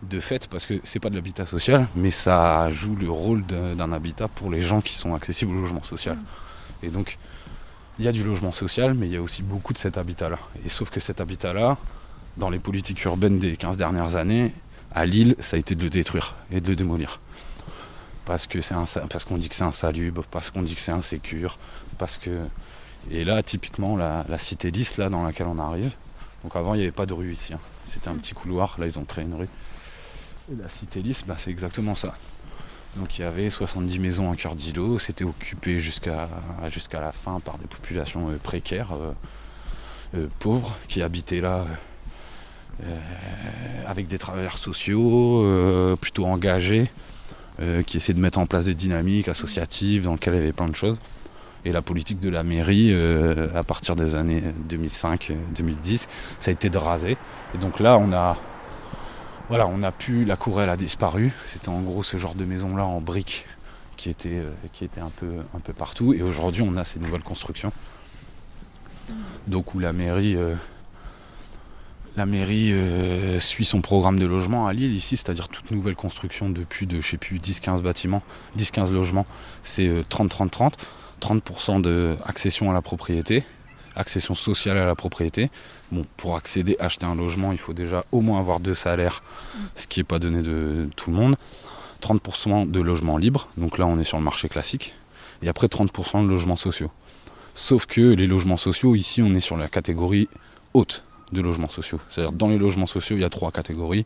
[0.03, 3.93] De fait parce que c'est pas de l'habitat social, mais ça joue le rôle d'un
[3.93, 6.19] habitat pour les gens qui sont accessibles au logement social.
[6.83, 7.19] Et donc
[7.99, 10.39] il y a du logement social, mais il y a aussi beaucoup de cet habitat-là.
[10.67, 11.79] Et sauf que cet habitat-là,
[12.37, 14.53] dans les politiques urbaines des 15 dernières années,
[14.95, 17.21] à Lille, ça a été de le détruire et de le démolir.
[18.27, 20.93] Parce que c'est un, parce qu'on dit que c'est insalubre, parce qu'on dit que c'est
[20.93, 21.59] insécure,
[21.97, 22.45] parce que
[23.11, 25.93] et là typiquement la, la cité lisse là dans laquelle on arrive.
[26.43, 27.59] Donc avant il n'y avait pas de rue ici, hein.
[27.87, 28.77] c'était un petit couloir.
[28.79, 29.49] Là ils ont créé une rue.
[30.49, 32.15] La cité lisse, bah, c'est exactement ça.
[32.97, 36.29] Donc il y avait 70 maisons en cœur d'îlot, c'était occupé jusqu'à
[36.93, 39.13] la fin par des populations euh, précaires, euh,
[40.15, 41.65] euh, pauvres, qui habitaient là
[43.87, 46.91] avec des travailleurs sociaux plutôt engagés,
[47.87, 50.69] qui essayaient de mettre en place des dynamiques associatives dans lesquelles il y avait plein
[50.69, 51.01] de choses.
[51.65, 52.95] Et la politique de la mairie,
[53.55, 56.07] à partir des années 2005-2010,
[56.39, 57.17] ça a été de raser.
[57.55, 58.37] Et donc là, on a,
[59.49, 61.33] voilà, on a pu, la cour elle a disparu.
[61.47, 63.47] C'était en gros ce genre de maison là en briques
[63.97, 66.13] qui était, euh, qui était un, peu, un peu partout.
[66.15, 67.73] Et aujourd'hui on a ces nouvelles constructions.
[69.47, 70.55] Donc où la mairie, euh,
[72.17, 76.49] la mairie euh, suit son programme de logement à Lille ici, c'est-à-dire toute nouvelle construction
[76.49, 78.23] depuis de je sais plus 10-15 bâtiments,
[78.59, 79.27] 10-15 logements,
[79.63, 80.73] c'est euh, 30-30-30,
[81.21, 83.45] 30% de accession à la propriété,
[83.97, 85.51] accession sociale à la propriété.
[85.91, 89.23] Bon, pour accéder, acheter un logement, il faut déjà au moins avoir deux salaires,
[89.75, 91.37] ce qui n'est pas donné de tout le monde.
[92.03, 94.95] 30% de logements libres, donc là on est sur le marché classique.
[95.43, 96.91] Et après 30% de logements sociaux.
[97.55, 100.29] Sauf que les logements sociaux, ici on est sur la catégorie
[100.75, 101.99] haute de logements sociaux.
[102.11, 104.05] C'est-à-dire dans les logements sociaux, il y a trois catégories.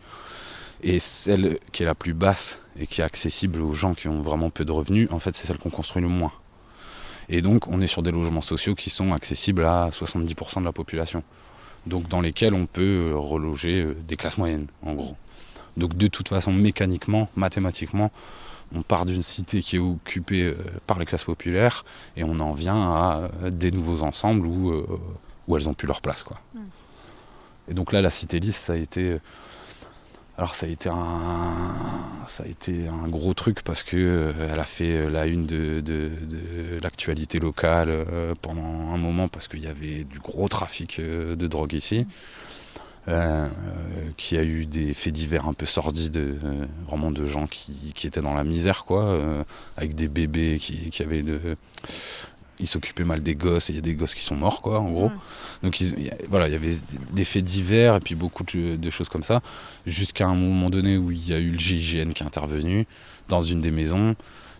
[0.83, 4.23] Et celle qui est la plus basse et qui est accessible aux gens qui ont
[4.23, 6.33] vraiment peu de revenus, en fait c'est celle qu'on construit le moins.
[7.31, 10.73] Et donc on est sur des logements sociaux qui sont accessibles à 70% de la
[10.73, 11.23] population.
[11.87, 15.17] Donc dans lesquels on peut euh, reloger euh, des classes moyennes, en gros.
[15.77, 18.11] Donc de toute façon, mécaniquement, mathématiquement,
[18.75, 20.57] on part d'une cité qui est occupée euh,
[20.89, 21.85] par les classes populaires
[22.17, 24.85] et on en vient à des nouveaux ensembles où,
[25.47, 26.25] où elles ont plus leur place.
[26.25, 26.39] Quoi.
[27.71, 29.17] Et donc là, la cité lisse, ça a été...
[30.41, 34.59] Alors ça a été un, ça a été un gros truc parce que euh, elle
[34.59, 39.61] a fait euh, la une de, de- l'actualité locale euh, pendant un moment parce qu'il
[39.61, 42.07] y avait du gros trafic de drogue ici.
[44.17, 46.21] Qui a eu des faits divers un peu sordides,
[46.87, 49.19] vraiment de gens qui, qui étaient dans la misère, quoi,
[49.77, 51.57] avec des bébés qui, qui avaient de.
[52.61, 54.81] Ils s'occupaient mal des gosses et il y a des gosses qui sont morts, quoi,
[54.81, 55.11] en gros.
[55.63, 56.75] Donc ils- il y a- voilà, il y avait
[57.13, 59.41] des faits divers et puis beaucoup de, de choses comme ça,
[59.87, 62.87] jusqu'à un moment donné où il y a eu le GIGN qui est intervenu
[63.29, 64.15] dans une des maisons,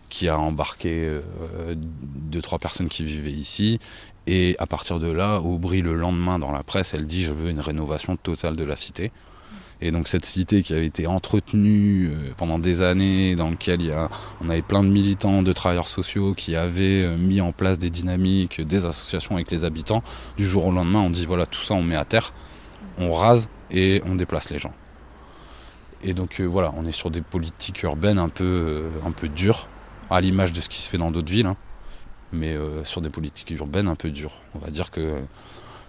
[0.09, 1.21] qui a embarqué euh,
[1.75, 3.79] deux, trois personnes qui vivaient ici.
[4.27, 7.49] Et à partir de là, Aubry, le lendemain, dans la presse, elle dit Je veux
[7.49, 9.11] une rénovation totale de la cité.
[9.83, 13.87] Et donc, cette cité qui avait été entretenue euh, pendant des années, dans laquelle il
[13.87, 14.09] y a,
[14.39, 17.89] on avait plein de militants, de travailleurs sociaux qui avaient euh, mis en place des
[17.89, 20.03] dynamiques, des associations avec les habitants,
[20.37, 22.31] du jour au lendemain, on dit Voilà, tout ça, on met à terre,
[22.99, 24.73] on rase et on déplace les gens.
[26.03, 29.67] Et donc, euh, voilà, on est sur des politiques urbaines un peu, un peu dures,
[30.11, 31.47] à l'image de ce qui se fait dans d'autres villes.
[31.47, 31.57] hein
[32.33, 32.55] mais
[32.85, 34.37] sur des politiques urbaines un peu dures.
[34.55, 35.19] On va dire que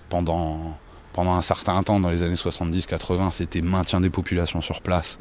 [0.08, 0.76] pendant,
[1.12, 5.18] pendant un certain temps, dans les années 70-80, c'était maintien des populations sur place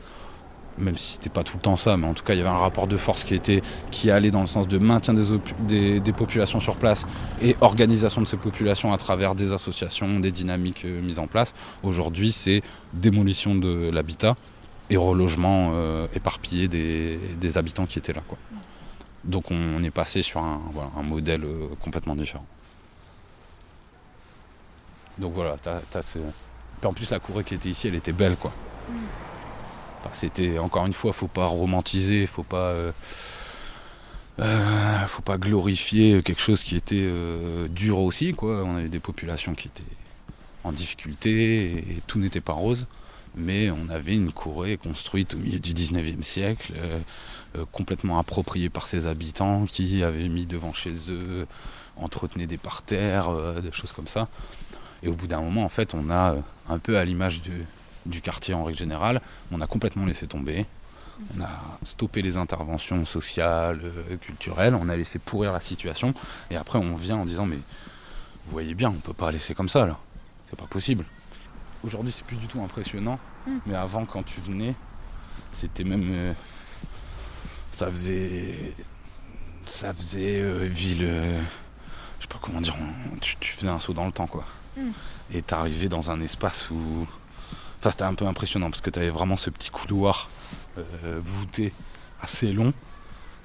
[0.78, 2.50] même si c'était pas tout le temps ça, mais en tout cas il y avait
[2.50, 3.62] un rapport de force qui était
[3.92, 7.06] qui allait dans le sens de maintien des, des, populations sur place
[7.42, 11.54] et organisation de ces populations à travers des associations, des dynamiques euh, mises en place.
[11.84, 12.62] Aujourd'hui, c'est
[12.94, 14.36] démolition de l'habitat
[14.90, 18.22] et relogement euh, éparpillé des, habitants qui étaient là.
[19.24, 20.62] Donc on, est passé sur un,
[20.98, 22.46] un modèle euh, complètement différent.
[25.22, 26.20] Donc voilà, t'as, ce...
[26.84, 28.52] en plus la cour qui était ici, elle était belle quoi.
[28.90, 28.94] Mm.
[30.14, 32.92] C'était encore une fois, faut pas romantiser, faut pas, euh,
[34.40, 38.34] euh, faut pas glorifier quelque chose qui était euh, dur aussi.
[38.34, 38.64] Quoi.
[38.64, 39.84] On avait des populations qui étaient
[40.64, 42.88] en difficulté et, tout n'était pas rose.
[43.36, 46.74] Mais on avait une Corée construite au milieu du 19e siècle,
[47.72, 51.48] complètement appropriée par ses habitants qui avaient mis devant chez eux,
[51.96, 54.28] entretenaient des parterres, des choses comme ça.
[55.04, 56.36] Et au bout d'un moment, en fait, on a
[56.70, 57.42] un peu à l'image
[58.06, 59.22] du quartier en règle générale,
[59.52, 60.66] on a complètement laissé tomber.
[61.38, 61.50] On a
[61.84, 66.14] stoppé les interventions sociales, euh, culturelles, on a laissé pourrir la situation.
[66.50, 69.54] Et après, on vient en disant Mais vous voyez bien, on ne peut pas laisser
[69.54, 69.98] comme ça là.
[70.50, 71.06] C'est pas possible.
[71.84, 73.20] Aujourd'hui, c'est plus du tout impressionnant.
[73.46, 73.52] Mm.
[73.68, 74.74] Mais avant, quand tu venais,
[75.54, 76.12] c'était même.
[76.12, 76.34] Euh,
[77.72, 78.74] ça faisait.
[79.64, 81.08] Ça faisait euh, ville.
[82.18, 82.76] je sais pas comment dire.
[83.22, 84.44] Tu, faisais un saut dans le temps, quoi.
[84.78, 84.90] Mm.
[85.34, 87.08] Et t'arrivais dans un espace où
[87.82, 90.30] Enfin, c'était un peu impressionnant parce que tu avais vraiment ce petit couloir
[90.78, 91.74] euh, voûté
[92.22, 92.74] assez long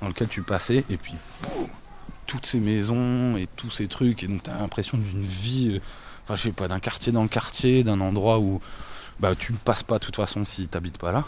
[0.02, 1.14] dans lequel tu passais et puis
[2.26, 5.80] toutes ces maisons et tous ces trucs et donc tu as l'impression d'une vie, euh,
[6.24, 8.60] enfin je sais pas, d'un quartier dans le quartier, d'un endroit où
[9.20, 11.24] bah, tu ne passes pas de toute façon si tu n'habites pas là.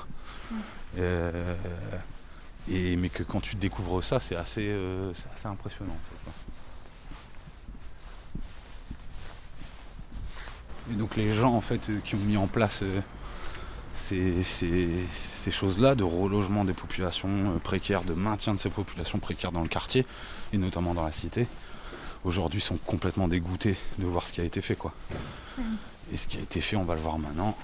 [0.98, 1.54] Euh,
[2.70, 4.70] et, mais que quand tu découvres ça, c'est assez,
[5.34, 5.96] assez impressionnant.
[10.90, 13.00] Et donc les gens en fait euh, qui ont mis en place euh,
[13.94, 19.62] ces, choses-là de relogement des populations euh, précaires, de maintien de ces populations précaires dans
[19.62, 20.06] le quartier
[20.52, 21.46] et notamment dans la cité,
[22.24, 24.92] aujourd'hui sont complètement dégoûtés de voir ce qui a été fait quoi.
[26.12, 27.56] Et ce qui a été fait, on va le voir maintenant,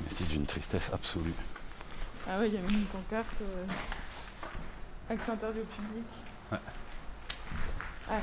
[0.00, 1.34] mais c'est d'une tristesse absolue.
[2.28, 3.66] Ah ouais, il y a même une pancarte euh,
[5.10, 6.04] accent interview public.
[6.50, 6.58] Ouais.
[8.10, 8.14] Ah.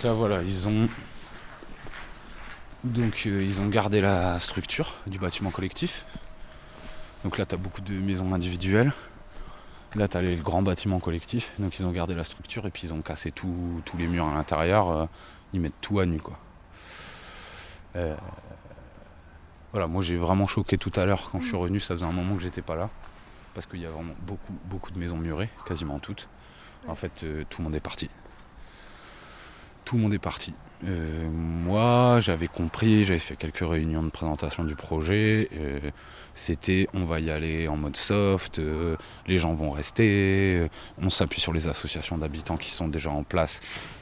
[0.00, 0.88] Donc là voilà, ils ont
[2.84, 6.06] donc euh, ils ont gardé la structure du bâtiment collectif.
[7.22, 8.94] Donc là tu as beaucoup de maisons individuelles.
[9.94, 11.52] Là tu as le grand bâtiment collectif.
[11.58, 14.32] Donc ils ont gardé la structure et puis ils ont cassé tous les murs à
[14.32, 14.88] l'intérieur.
[14.88, 15.06] Euh,
[15.52, 16.38] ils mettent tout à nu quoi.
[17.96, 18.16] Euh,
[19.72, 22.12] voilà, moi j'ai vraiment choqué tout à l'heure quand je suis revenu, ça faisait un
[22.12, 22.88] moment que j'étais pas là.
[23.52, 26.30] Parce qu'il y a vraiment beaucoup, beaucoup de maisons murées, quasiment toutes.
[26.88, 28.08] En fait, tout le monde est parti
[29.90, 30.54] tout le monde est parti.
[30.86, 35.48] Euh, moi, j'avais compris, j'avais fait quelques réunions de présentation du projet.
[35.56, 35.80] Euh,
[36.32, 38.94] c'était on va y aller en mode soft, euh,
[39.26, 40.68] les gens vont rester,
[41.02, 43.60] on s'appuie sur les associations d'habitants qui sont déjà en place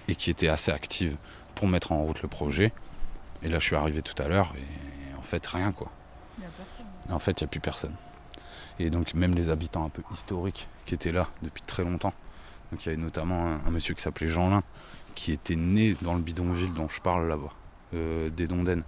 [0.08, 1.16] et qui étaient assez actives
[1.54, 2.70] pour mettre en route le projet.
[3.42, 5.90] Et là, je suis arrivé tout à l'heure et en fait, rien quoi.
[7.08, 7.94] En fait, il n'y a plus personne.
[8.78, 12.12] Et donc, même les habitants un peu historiques qui étaient là depuis très longtemps.
[12.72, 14.62] Donc, il y avait notamment un, un monsieur qui s'appelait Jean Lin,
[15.18, 17.50] qui était né dans le bidonville dont je parle là-bas,
[17.92, 18.84] euh, des Dondaines,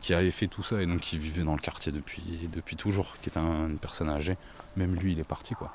[0.00, 3.14] qui avait fait tout ça et donc qui vivait dans le quartier depuis, depuis toujours,
[3.20, 4.38] qui est une personne âgée.
[4.78, 5.70] Même lui, il est parti quoi.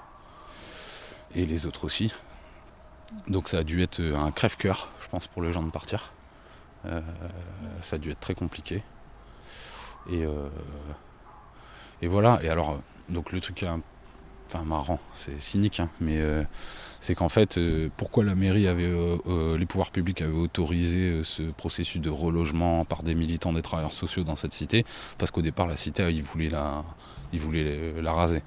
[1.36, 2.12] Et les autres aussi.
[3.28, 6.12] Donc ça a dû être un crève-cœur, je pense, pour les gens de partir.
[6.88, 7.00] Euh,
[7.82, 8.82] ça a dû être très compliqué.
[10.10, 10.50] Et, euh,
[12.02, 12.40] et voilà.
[12.42, 13.82] Et alors, donc le truc qui est un,
[14.52, 16.20] enfin marrant, c'est cynique, hein, mais
[17.02, 21.22] c'est qu'en fait, euh, pourquoi la mairie avait, euh, euh, les pouvoirs publics avaient autorisé
[21.24, 24.86] ce processus de relogement par des militants des travailleurs sociaux dans cette cité?
[25.18, 26.84] Parce qu'au départ, la cité, ils voulaient la,
[27.34, 28.44] ils voulaient la raser.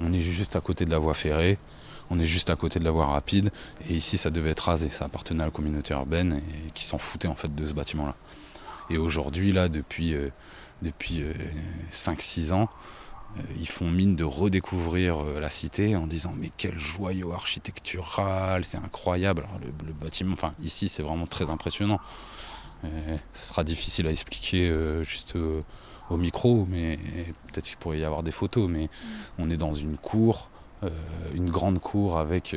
[0.00, 1.56] On est juste à côté de la voie ferrée,
[2.10, 3.52] on est juste à côté de la voie rapide,
[3.88, 4.90] et ici, ça devait être rasé.
[4.90, 8.16] Ça appartenait à la communauté urbaine et qui s'en foutait en fait de ce bâtiment-là.
[8.90, 10.16] Et aujourd'hui, là, depuis,
[10.82, 11.24] depuis
[11.92, 12.66] 5-6 ans, euh,
[13.58, 18.78] ils font mine de redécouvrir euh, la cité en disant mais quel joyau architectural, c'est
[18.78, 19.46] incroyable.
[19.62, 22.00] le, bâtiment, enfin ici c'est vraiment très impressionnant.
[22.84, 24.72] Euh, ce sera difficile à expliquer
[25.02, 25.36] juste
[26.10, 26.98] au micro, mais
[27.48, 28.88] peut-être qu'il pourrait y avoir des photos, mais mm.
[29.38, 30.50] on est dans une cour,
[31.34, 32.54] une grande cour avec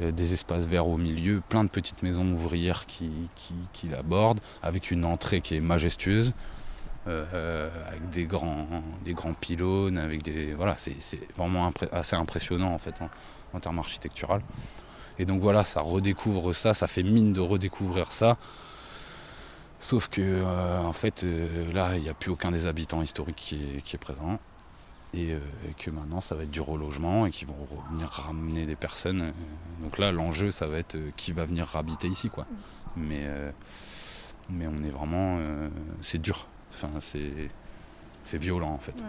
[0.00, 4.90] des espaces verts au milieu, plein de petites maisons ouvrières qui, qui, qui l'abordent, avec
[4.90, 6.34] une entrée qui est majestueuse.
[7.08, 8.66] Euh, avec des grands,
[9.04, 12.94] des grands pylônes, avec des voilà, c'est vraiment assez impressionnant en fait
[13.54, 14.42] en termes architectural.
[15.18, 18.36] Et donc voilà, ça redécouvre ça, ça fait mine de redécouvrir ça.
[19.80, 23.36] Sauf que euh, en fait euh, là il n'y a plus aucun des habitants historiques
[23.36, 24.38] qui est, qui est présent.
[25.14, 25.38] Et, euh,
[25.68, 27.56] et que maintenant ça va être du relogement et qu'ils vont
[27.90, 29.32] venir ramener des personnes.
[29.80, 32.46] Donc là l'enjeu ça va être qui va venir habiter ici quoi.
[32.96, 33.26] Mais,
[34.50, 35.38] mais on est vraiment.
[36.00, 36.46] c'est dur.
[36.70, 37.50] Enfin c'est.
[38.38, 38.92] Violent en fait.
[39.00, 39.06] Ouais,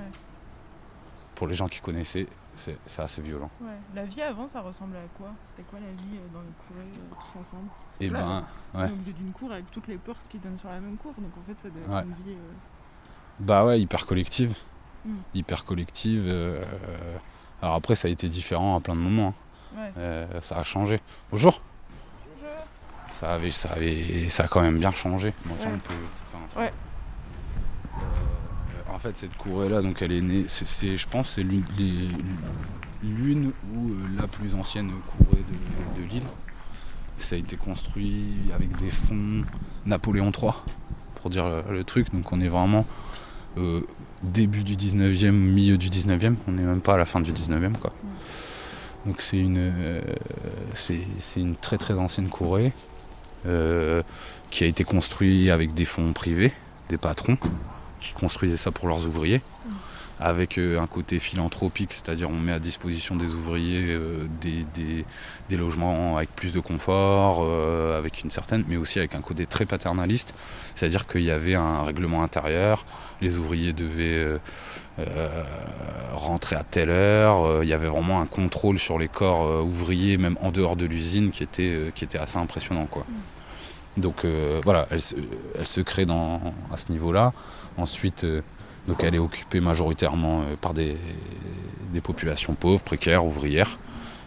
[1.35, 3.49] Pour les gens qui connaissaient, c'est assez violent.
[3.59, 3.67] ouais.
[3.93, 5.31] La vie avant, ça ressemblait à quoi?
[5.43, 7.67] C'était quoi la vie euh, dans les courées, euh, tous ensemble?
[7.99, 8.19] Et Là,
[8.73, 8.89] ben, ouais.
[8.91, 11.31] Au milieu d'une cour avec toutes les portes qui donnent sur la même cour, donc
[11.37, 12.31] en fait, ça doit être une vie.
[12.37, 12.53] euh,
[13.41, 14.55] Bah ouais, hyper collective.
[15.03, 15.15] Mm.
[15.33, 16.33] Hyper collective.
[17.61, 19.33] Alors après, ça a été différent à plein de moments.
[19.77, 19.89] hein.
[19.97, 20.41] Ouais.
[20.41, 21.01] Ça a changé.
[21.31, 21.61] Bonjour
[23.11, 25.33] ça, avait, ça, avait, ça a quand même bien changé.
[25.45, 26.57] Bon, on peut faire un truc.
[26.63, 26.71] Ouais.
[27.97, 31.63] Euh, en fait, cette courée-là, donc elle est née, c'est, je pense, c'est l'une,
[33.01, 35.41] ou euh, la plus ancienne courée
[35.95, 36.23] de, l'île.
[37.17, 39.43] Ça a été construit avec des fonds
[39.85, 40.51] Napoléon III,
[41.15, 42.11] pour dire le, truc.
[42.13, 42.85] Donc on est vraiment
[43.57, 43.83] euh,
[44.21, 46.35] début du 19e, milieu du 19e.
[46.49, 47.77] On n'est même pas à la fin du 19e.
[47.77, 47.93] Quoi.
[49.05, 50.01] Donc c'est une, euh,
[50.73, 50.99] c'est,
[51.37, 52.73] une très très ancienne courée
[53.45, 56.51] qui a été construite avec des fonds privés,
[56.89, 57.37] des patrons
[57.99, 59.41] qui construisaient ça pour leurs ouvriers,
[60.21, 64.65] avec euh, un côté philanthropique, c'est-à-dire on met à disposition des ouvriers euh, des,
[65.49, 69.45] des- logements avec plus de confort, euh, avec une certaine, mais aussi avec un côté
[69.45, 70.33] très paternaliste,
[70.75, 72.85] c'est-à-dire qu'il y avait un règlement intérieur,
[73.21, 74.39] les ouvriers devaient
[76.13, 80.37] rentrer à telle heure, il y avait vraiment un contrôle sur les corps ouvriers, même
[80.41, 82.85] en dehors de l'usine, qui était, qui était assez impressionnant.
[82.85, 83.05] Quoi.
[83.99, 87.33] Donc euh, voilà, elle se, crée à ce niveau-là.
[87.77, 88.41] Ensuite, euh,
[88.87, 90.97] donc elle est occupée majoritairement euh, par des,
[92.03, 93.77] populations pauvres, précaires, ouvrières.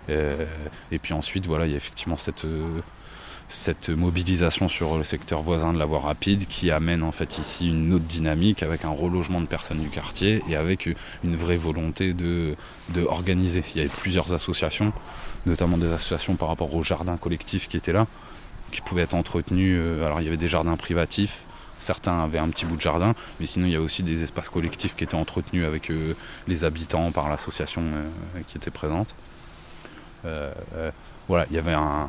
[0.08, 5.78] Et puis ensuite, voilà, il y a effectivement cette, mobilisation sur le secteur voisin de
[5.78, 9.46] la voie rapide qui amène en fait ici une autre dynamique avec un relogement de
[9.46, 10.86] personnes du quartier et avec
[11.24, 12.56] une vraie volonté de
[13.06, 13.64] organiser.
[13.74, 14.92] Il y avait plusieurs associations,
[15.46, 18.06] notamment des associations par rapport au jardin collectif qui étaient là,
[18.72, 19.76] qui pouvaient être entretenus.
[19.78, 21.42] euh, Alors il y avait des jardins privatifs,
[21.78, 24.48] certains avaient un petit bout de jardin, mais sinon il y a aussi des espaces
[24.48, 26.14] collectifs qui étaient entretenus avec euh,
[26.48, 29.14] les habitants par l'association euh, qui était présente.
[31.28, 32.08] Voilà, il y avait un,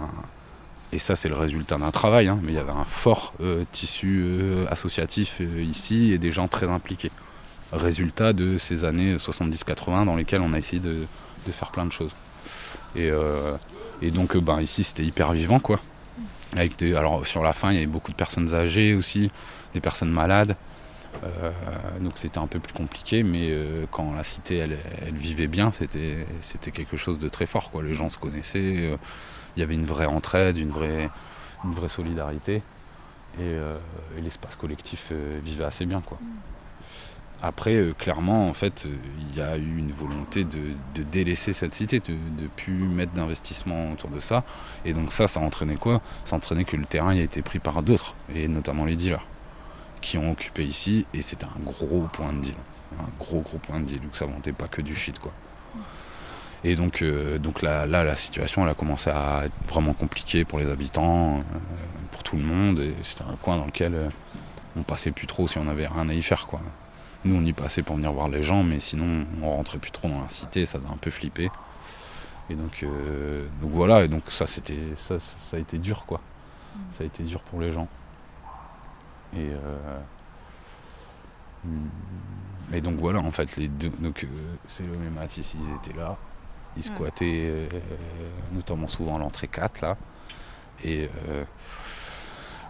[0.91, 3.33] et ça, c'est le résultat d'un travail, hein, mais il y avait un fort
[3.71, 4.25] tissu
[4.69, 7.11] associatif ici et des gens très impliqués.
[7.71, 11.05] Résultat de ces années 70-80 dans lesquelles on a essayé de,
[11.51, 12.11] faire plein de choses.
[12.95, 13.11] Et,
[14.11, 15.79] donc, ben, ici, c'était hyper vivant, quoi.
[16.55, 19.31] Alors, sur la fin, il y avait beaucoup de personnes âgées aussi,
[19.73, 20.55] des personnes malades.
[21.23, 21.51] Euh,
[21.99, 24.77] donc, c'était un peu plus compliqué, mais euh, quand la cité, elle,
[25.13, 27.83] vivait bien, c'était quelque chose de très fort, quoi.
[27.83, 28.75] Les gens se connaissaient.
[28.77, 28.97] euh,
[29.55, 31.09] il y avait une vraie entraide, une vraie,
[31.63, 32.63] une vraie solidarité.
[33.39, 33.55] Et,
[34.17, 35.11] et l'espace collectif
[35.43, 36.01] vivait assez bien.
[36.01, 36.19] Quoi.
[37.45, 41.75] Après, euh, clairement, en fait, euh, il y a eu une volonté de, délaisser cette
[41.75, 44.45] cité, de ne plus mettre d'investissement autour de ça.
[44.85, 46.01] Et donc ça, ça entraînait quoi?
[46.23, 49.27] Ça entraînait que le terrain a été pris par d'autres, et notamment les dealers,
[49.99, 52.55] qui ont occupé ici, et c'était un gros point de deal.
[52.97, 55.19] Un gros gros point de deal, donc ça vendait pas que du shit.
[55.19, 55.33] quoi.
[56.63, 60.59] Et donc, euh, donc là, la situation, elle a commencé à être vraiment compliquée pour
[60.59, 61.43] les habitants,
[62.09, 62.79] pour tout le monde.
[62.79, 64.11] Et c'était un coin dans lequel
[64.77, 66.47] on passait plus trop si on avait rien à y faire.
[66.47, 66.61] Quoi.
[67.25, 70.09] Nous, on y passait pour venir voir les gens, mais sinon, on rentrait plus trop
[70.09, 71.49] dans la cité, ça faisait un peu flipper.
[72.49, 76.05] Et donc, euh, donc voilà, et donc ça, c'était, ça, ça, ça a été dur,
[76.05, 76.19] quoi.
[76.97, 77.87] Ça a été dur pour les gens.
[79.35, 79.99] Et, euh,
[82.73, 84.27] et donc voilà, en fait, les deux, donc euh,
[84.67, 86.17] Célo et Mathis, ils étaient là.
[86.75, 87.69] Ils squattaient
[88.51, 89.95] notamment souvent l'entrée 4 là.
[90.83, 91.07] Et,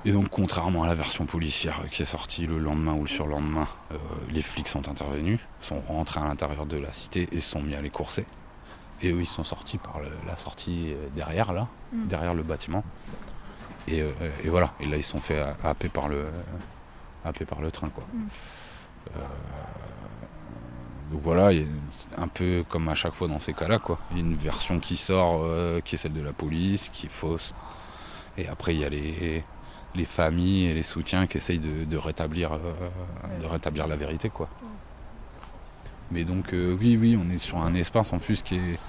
[0.06, 3.68] et donc contrairement à la version policière qui est sortie le lendemain ou le surlendemain,
[3.92, 3.98] euh,
[4.30, 7.76] les flics sont intervenus, sont rentrés à l'intérieur de la cité et se sont mis
[7.76, 8.26] à les courser.
[9.02, 12.08] Et eux ils sont sortis par le- la sortie euh, derrière là, Mm.
[12.08, 12.84] derrière le bâtiment.
[13.88, 14.12] Et, euh,
[14.44, 16.26] et voilà, et là ils sont fait ha- happer par le,
[17.26, 18.04] happer par le train quoi.
[18.14, 18.28] Mm.
[19.18, 19.20] Euh,
[21.12, 21.52] donc voilà,
[22.18, 24.00] un peu comme à chaque fois dans ces cas-là, quoi.
[24.12, 27.06] Il y a une version qui sort, euh, qui est celle de la police, qui
[27.06, 27.54] est fausse.
[28.38, 29.44] Et après, il y a les,
[29.96, 32.60] les familles et les soutiens qui essayent de, de rétablir, euh,
[33.42, 34.50] de rétablir la vérité, quoi.
[36.12, 38.80] Mais donc, euh, oui, oui, on est sur un espace en plus qui est.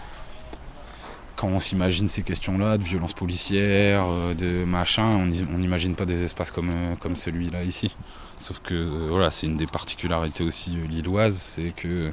[1.36, 5.04] Quand on s'imagine ces questions-là, de violence policière, euh, de machin,
[5.52, 7.96] on n'imagine pas des espaces comme, celui-là ici.
[8.38, 12.12] Sauf que voilà, c'est une des particularités aussi lilloises, c'est que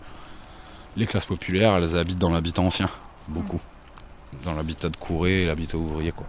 [0.97, 2.89] les classes populaires, elles habitent dans l'habitat ancien,
[3.27, 3.61] beaucoup.
[4.43, 6.25] dans l'habitat de Couré et l'habitat ouvrier quoi.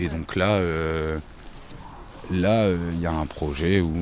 [0.00, 1.18] Et donc là, euh,
[2.30, 3.92] là, euh, il y a un projet où,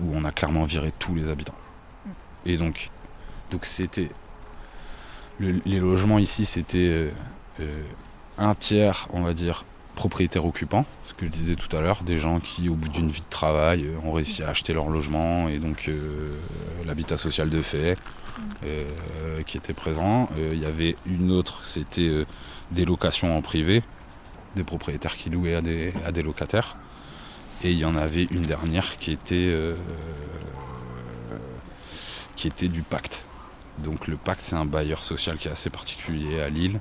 [0.00, 1.54] où on a clairement viré tous les habitants.
[2.44, 2.90] Et donc,
[3.50, 4.10] donc c'était
[5.38, 7.10] le- les logements ici, c'était
[7.60, 7.82] euh,
[8.38, 12.18] un tiers, on va dire, propriétaires occupants, ce que je disais tout à l'heure, des
[12.18, 15.58] gens qui, au bout d'une vie de travail, ont réussi à acheter leur logement et
[15.58, 16.36] donc euh,
[16.84, 17.96] l'habitat social de fait
[18.64, 18.84] euh,
[19.46, 20.28] qui était présent.
[20.38, 22.26] Euh, Il y avait une autre, c'était
[22.72, 23.82] des locations en privé,
[24.56, 26.76] des propriétaires qui louaient à des, locataires.
[27.62, 29.76] Et il y en avait une dernière qui était, euh,
[32.34, 33.24] qui était du pacte.
[33.78, 36.80] Donc le pacte, c'est un bailleur social qui est assez particulier à Lille,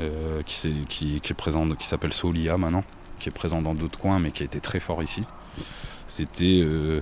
[0.00, 1.24] euh, qui,
[1.80, 2.84] s'appelle Solia maintenant,
[3.18, 5.24] qui est présent dans d'autres coins, mais qui a été très fort ici.
[6.06, 7.00] C'était euh,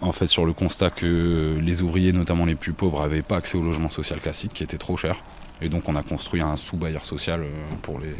[0.00, 3.56] en fait sur le constat que les ouvriers, notamment les plus pauvres, n'avaient pas accès
[3.56, 5.16] au logement social classique, qui était trop cher.
[5.60, 7.44] Et donc on a construit un sous-bailleur social
[7.82, 8.14] pour les,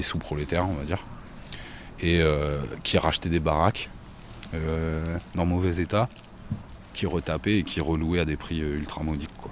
[0.00, 1.04] les sous-prolétaires, on va dire,
[2.00, 3.90] et euh, qui rachetait des baraques
[4.54, 6.08] euh, dans mauvais état,
[6.94, 9.36] qui retapait et qui relouait à des prix euh, ultra modiques.
[9.36, 9.50] Quoi.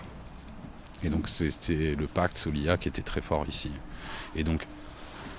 [1.05, 3.71] Et donc c'était le pacte Solia qui était très fort ici.
[4.35, 4.67] Et donc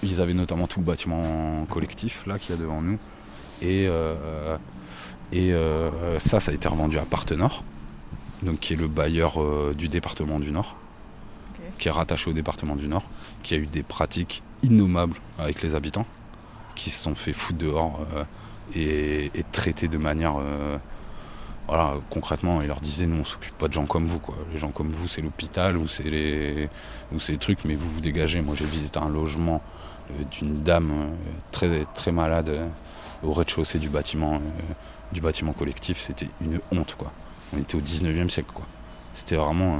[0.03, 2.99] ils avaient notamment tout le bâtiment collectif là qu'il y a devant nous.
[3.61, 4.57] Et, euh,
[5.33, 7.63] et euh, ça, ça a été revendu à Partenord,
[8.43, 10.75] donc qui est le bailleur euh, du département du Nord,
[11.77, 13.03] qui est rattaché au département du Nord,
[13.43, 16.05] qui a eu des pratiques innommables avec les habitants,
[16.75, 18.23] qui se sont fait foutre dehors euh,
[18.75, 20.77] et, et traités de manière euh,
[21.67, 24.35] voilà, concrètement, il leur disait nous on s'occupe pas de gens comme vous quoi.
[24.51, 26.67] Les gens comme vous c'est l'hôpital ou c'est les
[27.13, 28.41] ou c'est les trucs mais vous vous dégagez.
[28.41, 29.61] Moi j'ai visité un logement
[30.09, 30.91] euh, d'une dame
[31.51, 32.51] très très malade
[33.21, 34.41] au rez-de-chaussée du bâtiment
[35.11, 37.11] du bâtiment collectif, c'était une honte quoi.
[37.53, 38.65] On était au 19e siècle quoi.
[39.13, 39.77] C'était vraiment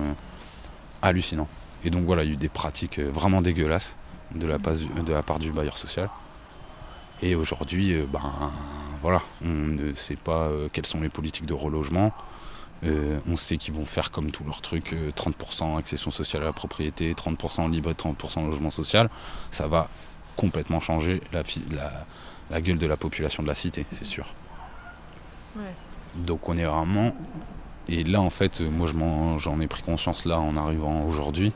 [1.02, 1.48] hallucinant.
[1.86, 3.96] Et donc voilà, il y a eu des pratiques vraiment dégueulasses
[4.36, 6.10] de la, passe- de la part du bailleur social.
[7.22, 8.22] Et aujourd'hui, euh, ben
[9.02, 12.12] voilà, on ne sait pas euh, quelles sont les politiques de relogement.
[12.86, 16.46] Euh, on sait qu'ils vont faire comme tous leurs trucs, euh, 30% accession sociale à
[16.46, 19.10] la propriété, 30% libre et 30% logement social.
[19.52, 19.90] Ça va
[20.38, 21.92] complètement changer la, fi- la,
[22.50, 24.26] la gueule de la population de la cité, c'est sûr.
[25.58, 25.74] Ouais.
[26.16, 27.14] Donc on est vraiment...
[27.90, 31.52] Et là en fait, moi je j'en ai pris conscience là en arrivant aujourd'hui.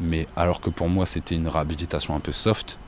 [0.00, 2.78] Mais alors que pour moi c'était une réhabilitation un peu soft,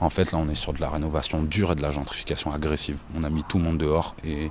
[0.00, 2.98] en fait là on est sur de la rénovation dure et de la gentrification agressive.
[3.14, 4.50] On a mis tout le monde dehors et,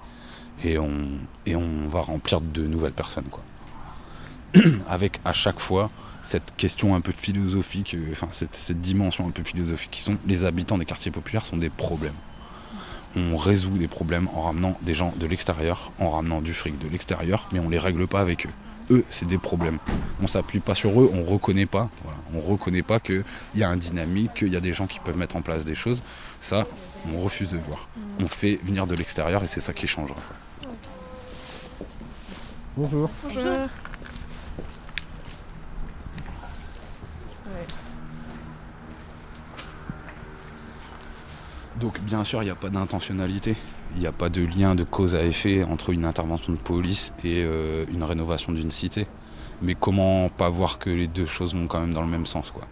[0.63, 1.07] et, on,
[1.45, 3.27] et on va remplir de nouvelles personnes.
[3.29, 3.43] Quoi.
[4.89, 5.89] Avec à chaque fois
[6.21, 10.17] cette question un peu philosophique, euh, enfin cette, cette dimension un peu philosophique qui sont
[10.25, 12.13] les habitants des quartiers populaires sont des problèmes.
[13.15, 16.87] On résout des problèmes en ramenant des gens de l'extérieur, en ramenant du fric de
[16.87, 18.51] l'extérieur, mais on les règle pas avec eux.
[18.89, 19.79] Eux, c'est des problèmes.
[20.21, 21.89] On s'appuie pas sur eux, on reconnaît pas.
[22.03, 22.17] Voilà.
[22.33, 23.23] On reconnaît pas qu'il
[23.55, 25.75] y a un dynamique, qu'il y a des gens qui peuvent mettre en place des
[25.75, 26.03] choses.
[26.39, 26.65] Ça,
[27.13, 27.89] on refuse de voir.
[28.19, 30.15] On fait venir de l'extérieur et c'est ça qui changera.
[32.77, 33.09] Bonjour.
[33.23, 33.43] Bonjour.
[41.79, 43.55] Donc bien sûr, il n'y a pas d'intentionnalité.
[43.97, 47.13] Il n'y a pas de lien de cause à effet entre une intervention de police
[47.23, 49.07] et euh, une rénovation d'une cité.
[49.63, 52.51] Mais comment pas voir que les deux choses vont quand même dans le même sens
[52.51, 52.67] quoi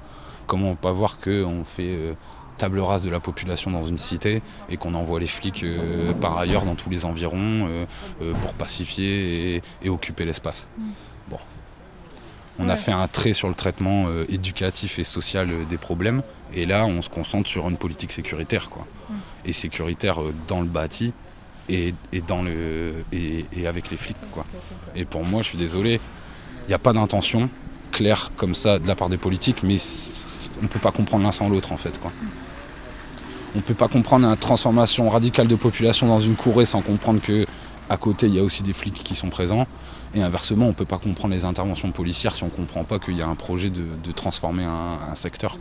[0.45, 2.13] Comment pas voir qu'on fait euh,
[2.59, 6.37] table rase de la population dans une cité et qu'on envoie les flics euh, par
[6.37, 7.67] ailleurs dans tous les environs
[8.19, 10.67] pour pacifier et, et occuper l'espace
[11.27, 11.39] Bon.
[12.57, 16.21] On a fait un trait sur le traitement euh, éducatif et social euh, des problèmes
[16.53, 18.87] et là on se concentre sur une politique sécuritaire quoi.
[19.45, 21.13] Et sécuritaire euh, dans le bâti
[21.67, 24.45] et, et dans le et, et avec les flics quoi.
[24.95, 25.99] Et pour moi, je suis désolé,
[26.65, 27.49] il n'y a pas d'intention
[27.91, 29.77] claire comme ça de la part des politiques, mais
[30.59, 31.99] on ne peut pas comprendre l'un sans l'autre en fait.
[31.99, 32.11] Quoi.
[33.55, 37.21] On ne peut pas comprendre une transformation radicale de population dans une courée sans comprendre
[37.21, 37.45] que
[37.89, 39.67] à côté il y a aussi des flics qui sont présents.
[40.15, 42.99] Et inversement, on ne peut pas comprendre les interventions policières si on ne comprend pas
[42.99, 45.57] qu'il y a un projet de, transformer un, un secteur.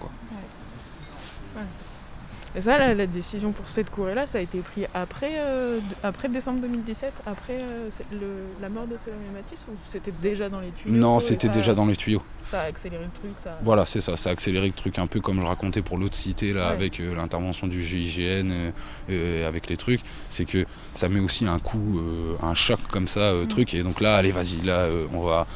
[2.56, 6.28] Et ça, la, la décision pour cette courée-là, ça a été pris après, euh, après
[6.28, 10.70] décembre 2017, après euh, le- la mort de Salomé Matisse, ou c'était déjà dans les
[10.70, 12.22] tuyaux Non, et c'était déjà dans les tuyaux.
[12.50, 13.58] Ça a accéléré le truc, ça.
[13.62, 16.14] Voilà, c'est ça, ça a accéléré le truc un peu comme je racontais pour l'autre
[16.14, 16.72] cité là, Ouais.
[16.74, 18.70] avec euh, l'intervention du GIGN, euh,
[19.10, 20.00] euh, avec les trucs.
[20.30, 23.48] C'est que ça met aussi un coup, euh, un choc comme ça, euh, Mm.
[23.48, 23.74] truc.
[23.74, 25.46] Et donc là, allez, vas-y, là, euh, on va,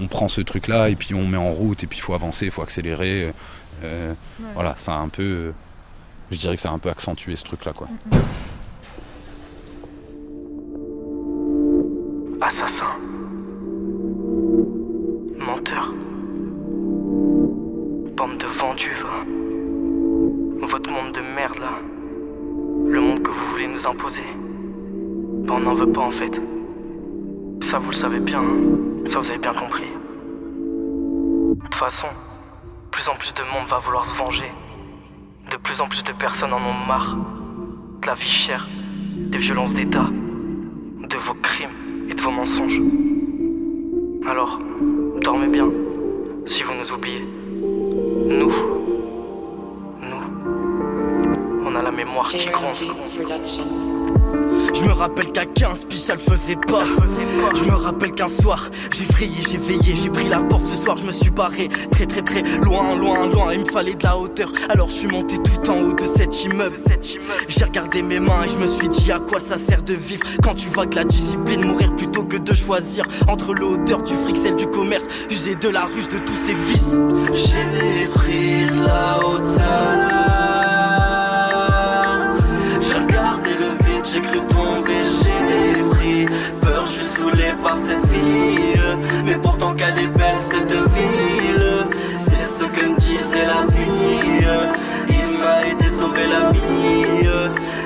[0.00, 2.14] on prend ce truc là et puis on met en route et puis il faut
[2.14, 3.24] avancer, il faut accélérer.
[3.26, 3.32] euh,
[3.84, 4.46] euh, Ouais.
[4.54, 5.52] Voilà, ça a un peu, euh,
[6.30, 7.88] je dirais que ça a un peu accentué ce truc là, quoi.
[12.40, 12.96] Assassin.
[15.38, 15.92] Menteur.
[18.16, 19.04] bande de vendus.
[20.60, 21.80] Votre monde de merde là.
[22.86, 24.24] Le monde que vous voulez nous imposer.
[25.44, 26.40] Ben, on n'en veut pas en fait.
[27.60, 29.06] Ça vous le savez bien, hein.
[29.06, 29.90] ça vous avez bien compris.
[31.54, 32.08] De toute façon,
[32.90, 34.50] plus en plus de monde va vouloir se venger.
[35.68, 37.14] Plus en plus de personnes en ont marre.
[38.00, 38.66] De la vie chère,
[39.18, 42.80] des violences d'État, de vos crimes et de vos mensonges.
[44.26, 44.60] Alors,
[45.20, 45.68] dormez bien
[46.46, 47.20] si vous nous oubliez.
[47.20, 48.50] Nous,
[50.00, 50.22] nous,
[51.66, 52.74] on a la mémoire qui gronde.
[54.74, 56.84] Je me rappelle qu'à 15 piges elle faisait pas.
[57.54, 60.66] Je me rappelle qu'un soir j'ai frayé, j'ai veillé, j'ai pris la porte.
[60.66, 61.68] Ce soir je me suis barré.
[61.90, 63.52] Très très très loin, loin, loin.
[63.52, 64.52] Il me fallait de la hauteur.
[64.68, 66.76] Alors je suis monté tout en haut de cet immeuble.
[67.48, 70.22] J'ai regardé mes mains et je me suis dit à quoi ça sert de vivre?
[70.42, 74.36] Quand tu vois que la discipline mourir plutôt que de choisir Entre l'odeur du fric,
[74.36, 76.96] celle du commerce User de la ruse de tous ces vices.
[77.32, 80.47] J'ai pris de la hauteur
[87.18, 88.80] saoulé par cette vie.
[89.24, 94.46] Mais pourtant qu'elle est belle cette ville, c'est ce que me disait la vie.
[95.08, 96.60] Il m'a aidé sauver la vie,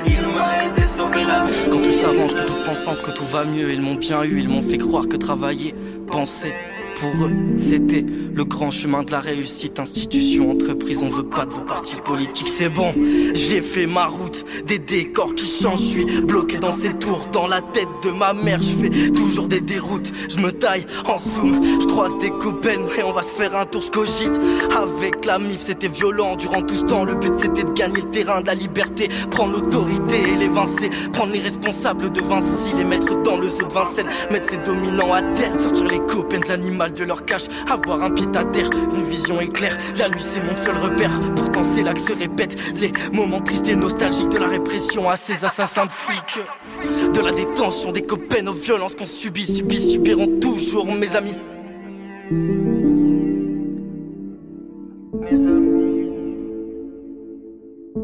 [0.05, 1.69] il m'a aidé sauver la vie.
[1.71, 4.39] Quand tout s'arrange, que tout prend sens, que tout va mieux, ils m'ont bien eu,
[4.39, 5.75] ils m'ont fait croire que travailler,
[6.11, 6.53] penser.
[6.95, 9.79] Pour eux, c'était le grand chemin de la réussite.
[9.79, 12.49] Institution, entreprise, on veut pas de vos partis politiques.
[12.49, 12.93] C'est bon,
[13.33, 14.45] j'ai fait ma route.
[14.67, 17.25] Des décors qui changent, je suis bloqué dans ces tours.
[17.31, 20.11] Dans la tête de ma mère, je fais toujours des déroutes.
[20.29, 23.65] Je me taille en zoom, je croise des copains et on va se faire un
[23.65, 23.81] tour.
[23.81, 24.39] Je cogite
[24.75, 27.05] avec la mif, c'était violent durant tout ce temps.
[27.05, 30.89] Le but c'était de gagner le terrain de la liberté, prendre l'autorité et l'évincer.
[31.11, 35.13] Prendre les responsables de Vinci, les mettre dans le zoo de Vincennes, mettre ses dominants
[35.13, 39.05] à terre, sortir les copains animaux de leur cache, avoir un pied à terre, une
[39.05, 39.75] vision éclair.
[39.97, 43.67] La nuit c'est mon seul repère, pourtant c'est là que se répètent les moments tristes
[43.67, 46.45] et nostalgiques de la répression à ces assassins de flics.
[47.13, 51.35] De la détention des copains aux violences qu'on subit, subit, subiront toujours mes amis.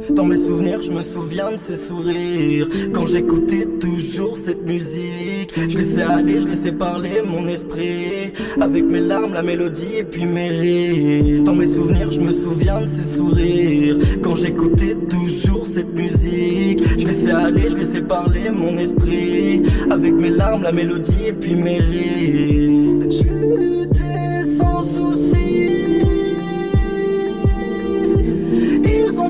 [0.10, 2.68] Dans mes souvenirs, je me souviens de ces sourires.
[2.94, 8.34] Quand j'écoutais toujours cette musique Je laissais aller, je laissais parler mon esprit.
[8.60, 11.44] Avec mes larmes, la mélodie et puis mes rires.
[11.44, 13.98] Dans mes souvenirs, je me souviens de ces sourires.
[14.24, 19.64] Quand j'écoutais toujours cette musique Je laissais aller, je laissais parler mon esprit.
[19.90, 23.79] Avec mes larmes, la mélodie et puis mes rires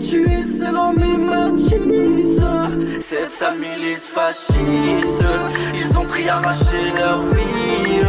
[0.01, 2.41] Ils ont tué selon mes matisses
[2.99, 5.25] Cette sale milice fasciste
[5.73, 8.01] Ils ont pris arracher leur vie.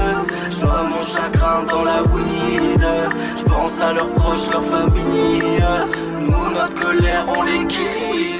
[0.51, 2.87] Je noie mon chagrin dans la weed.
[3.39, 5.65] Je pense à leurs proches, leur famille
[6.21, 8.40] Nous, notre colère, on les luttes.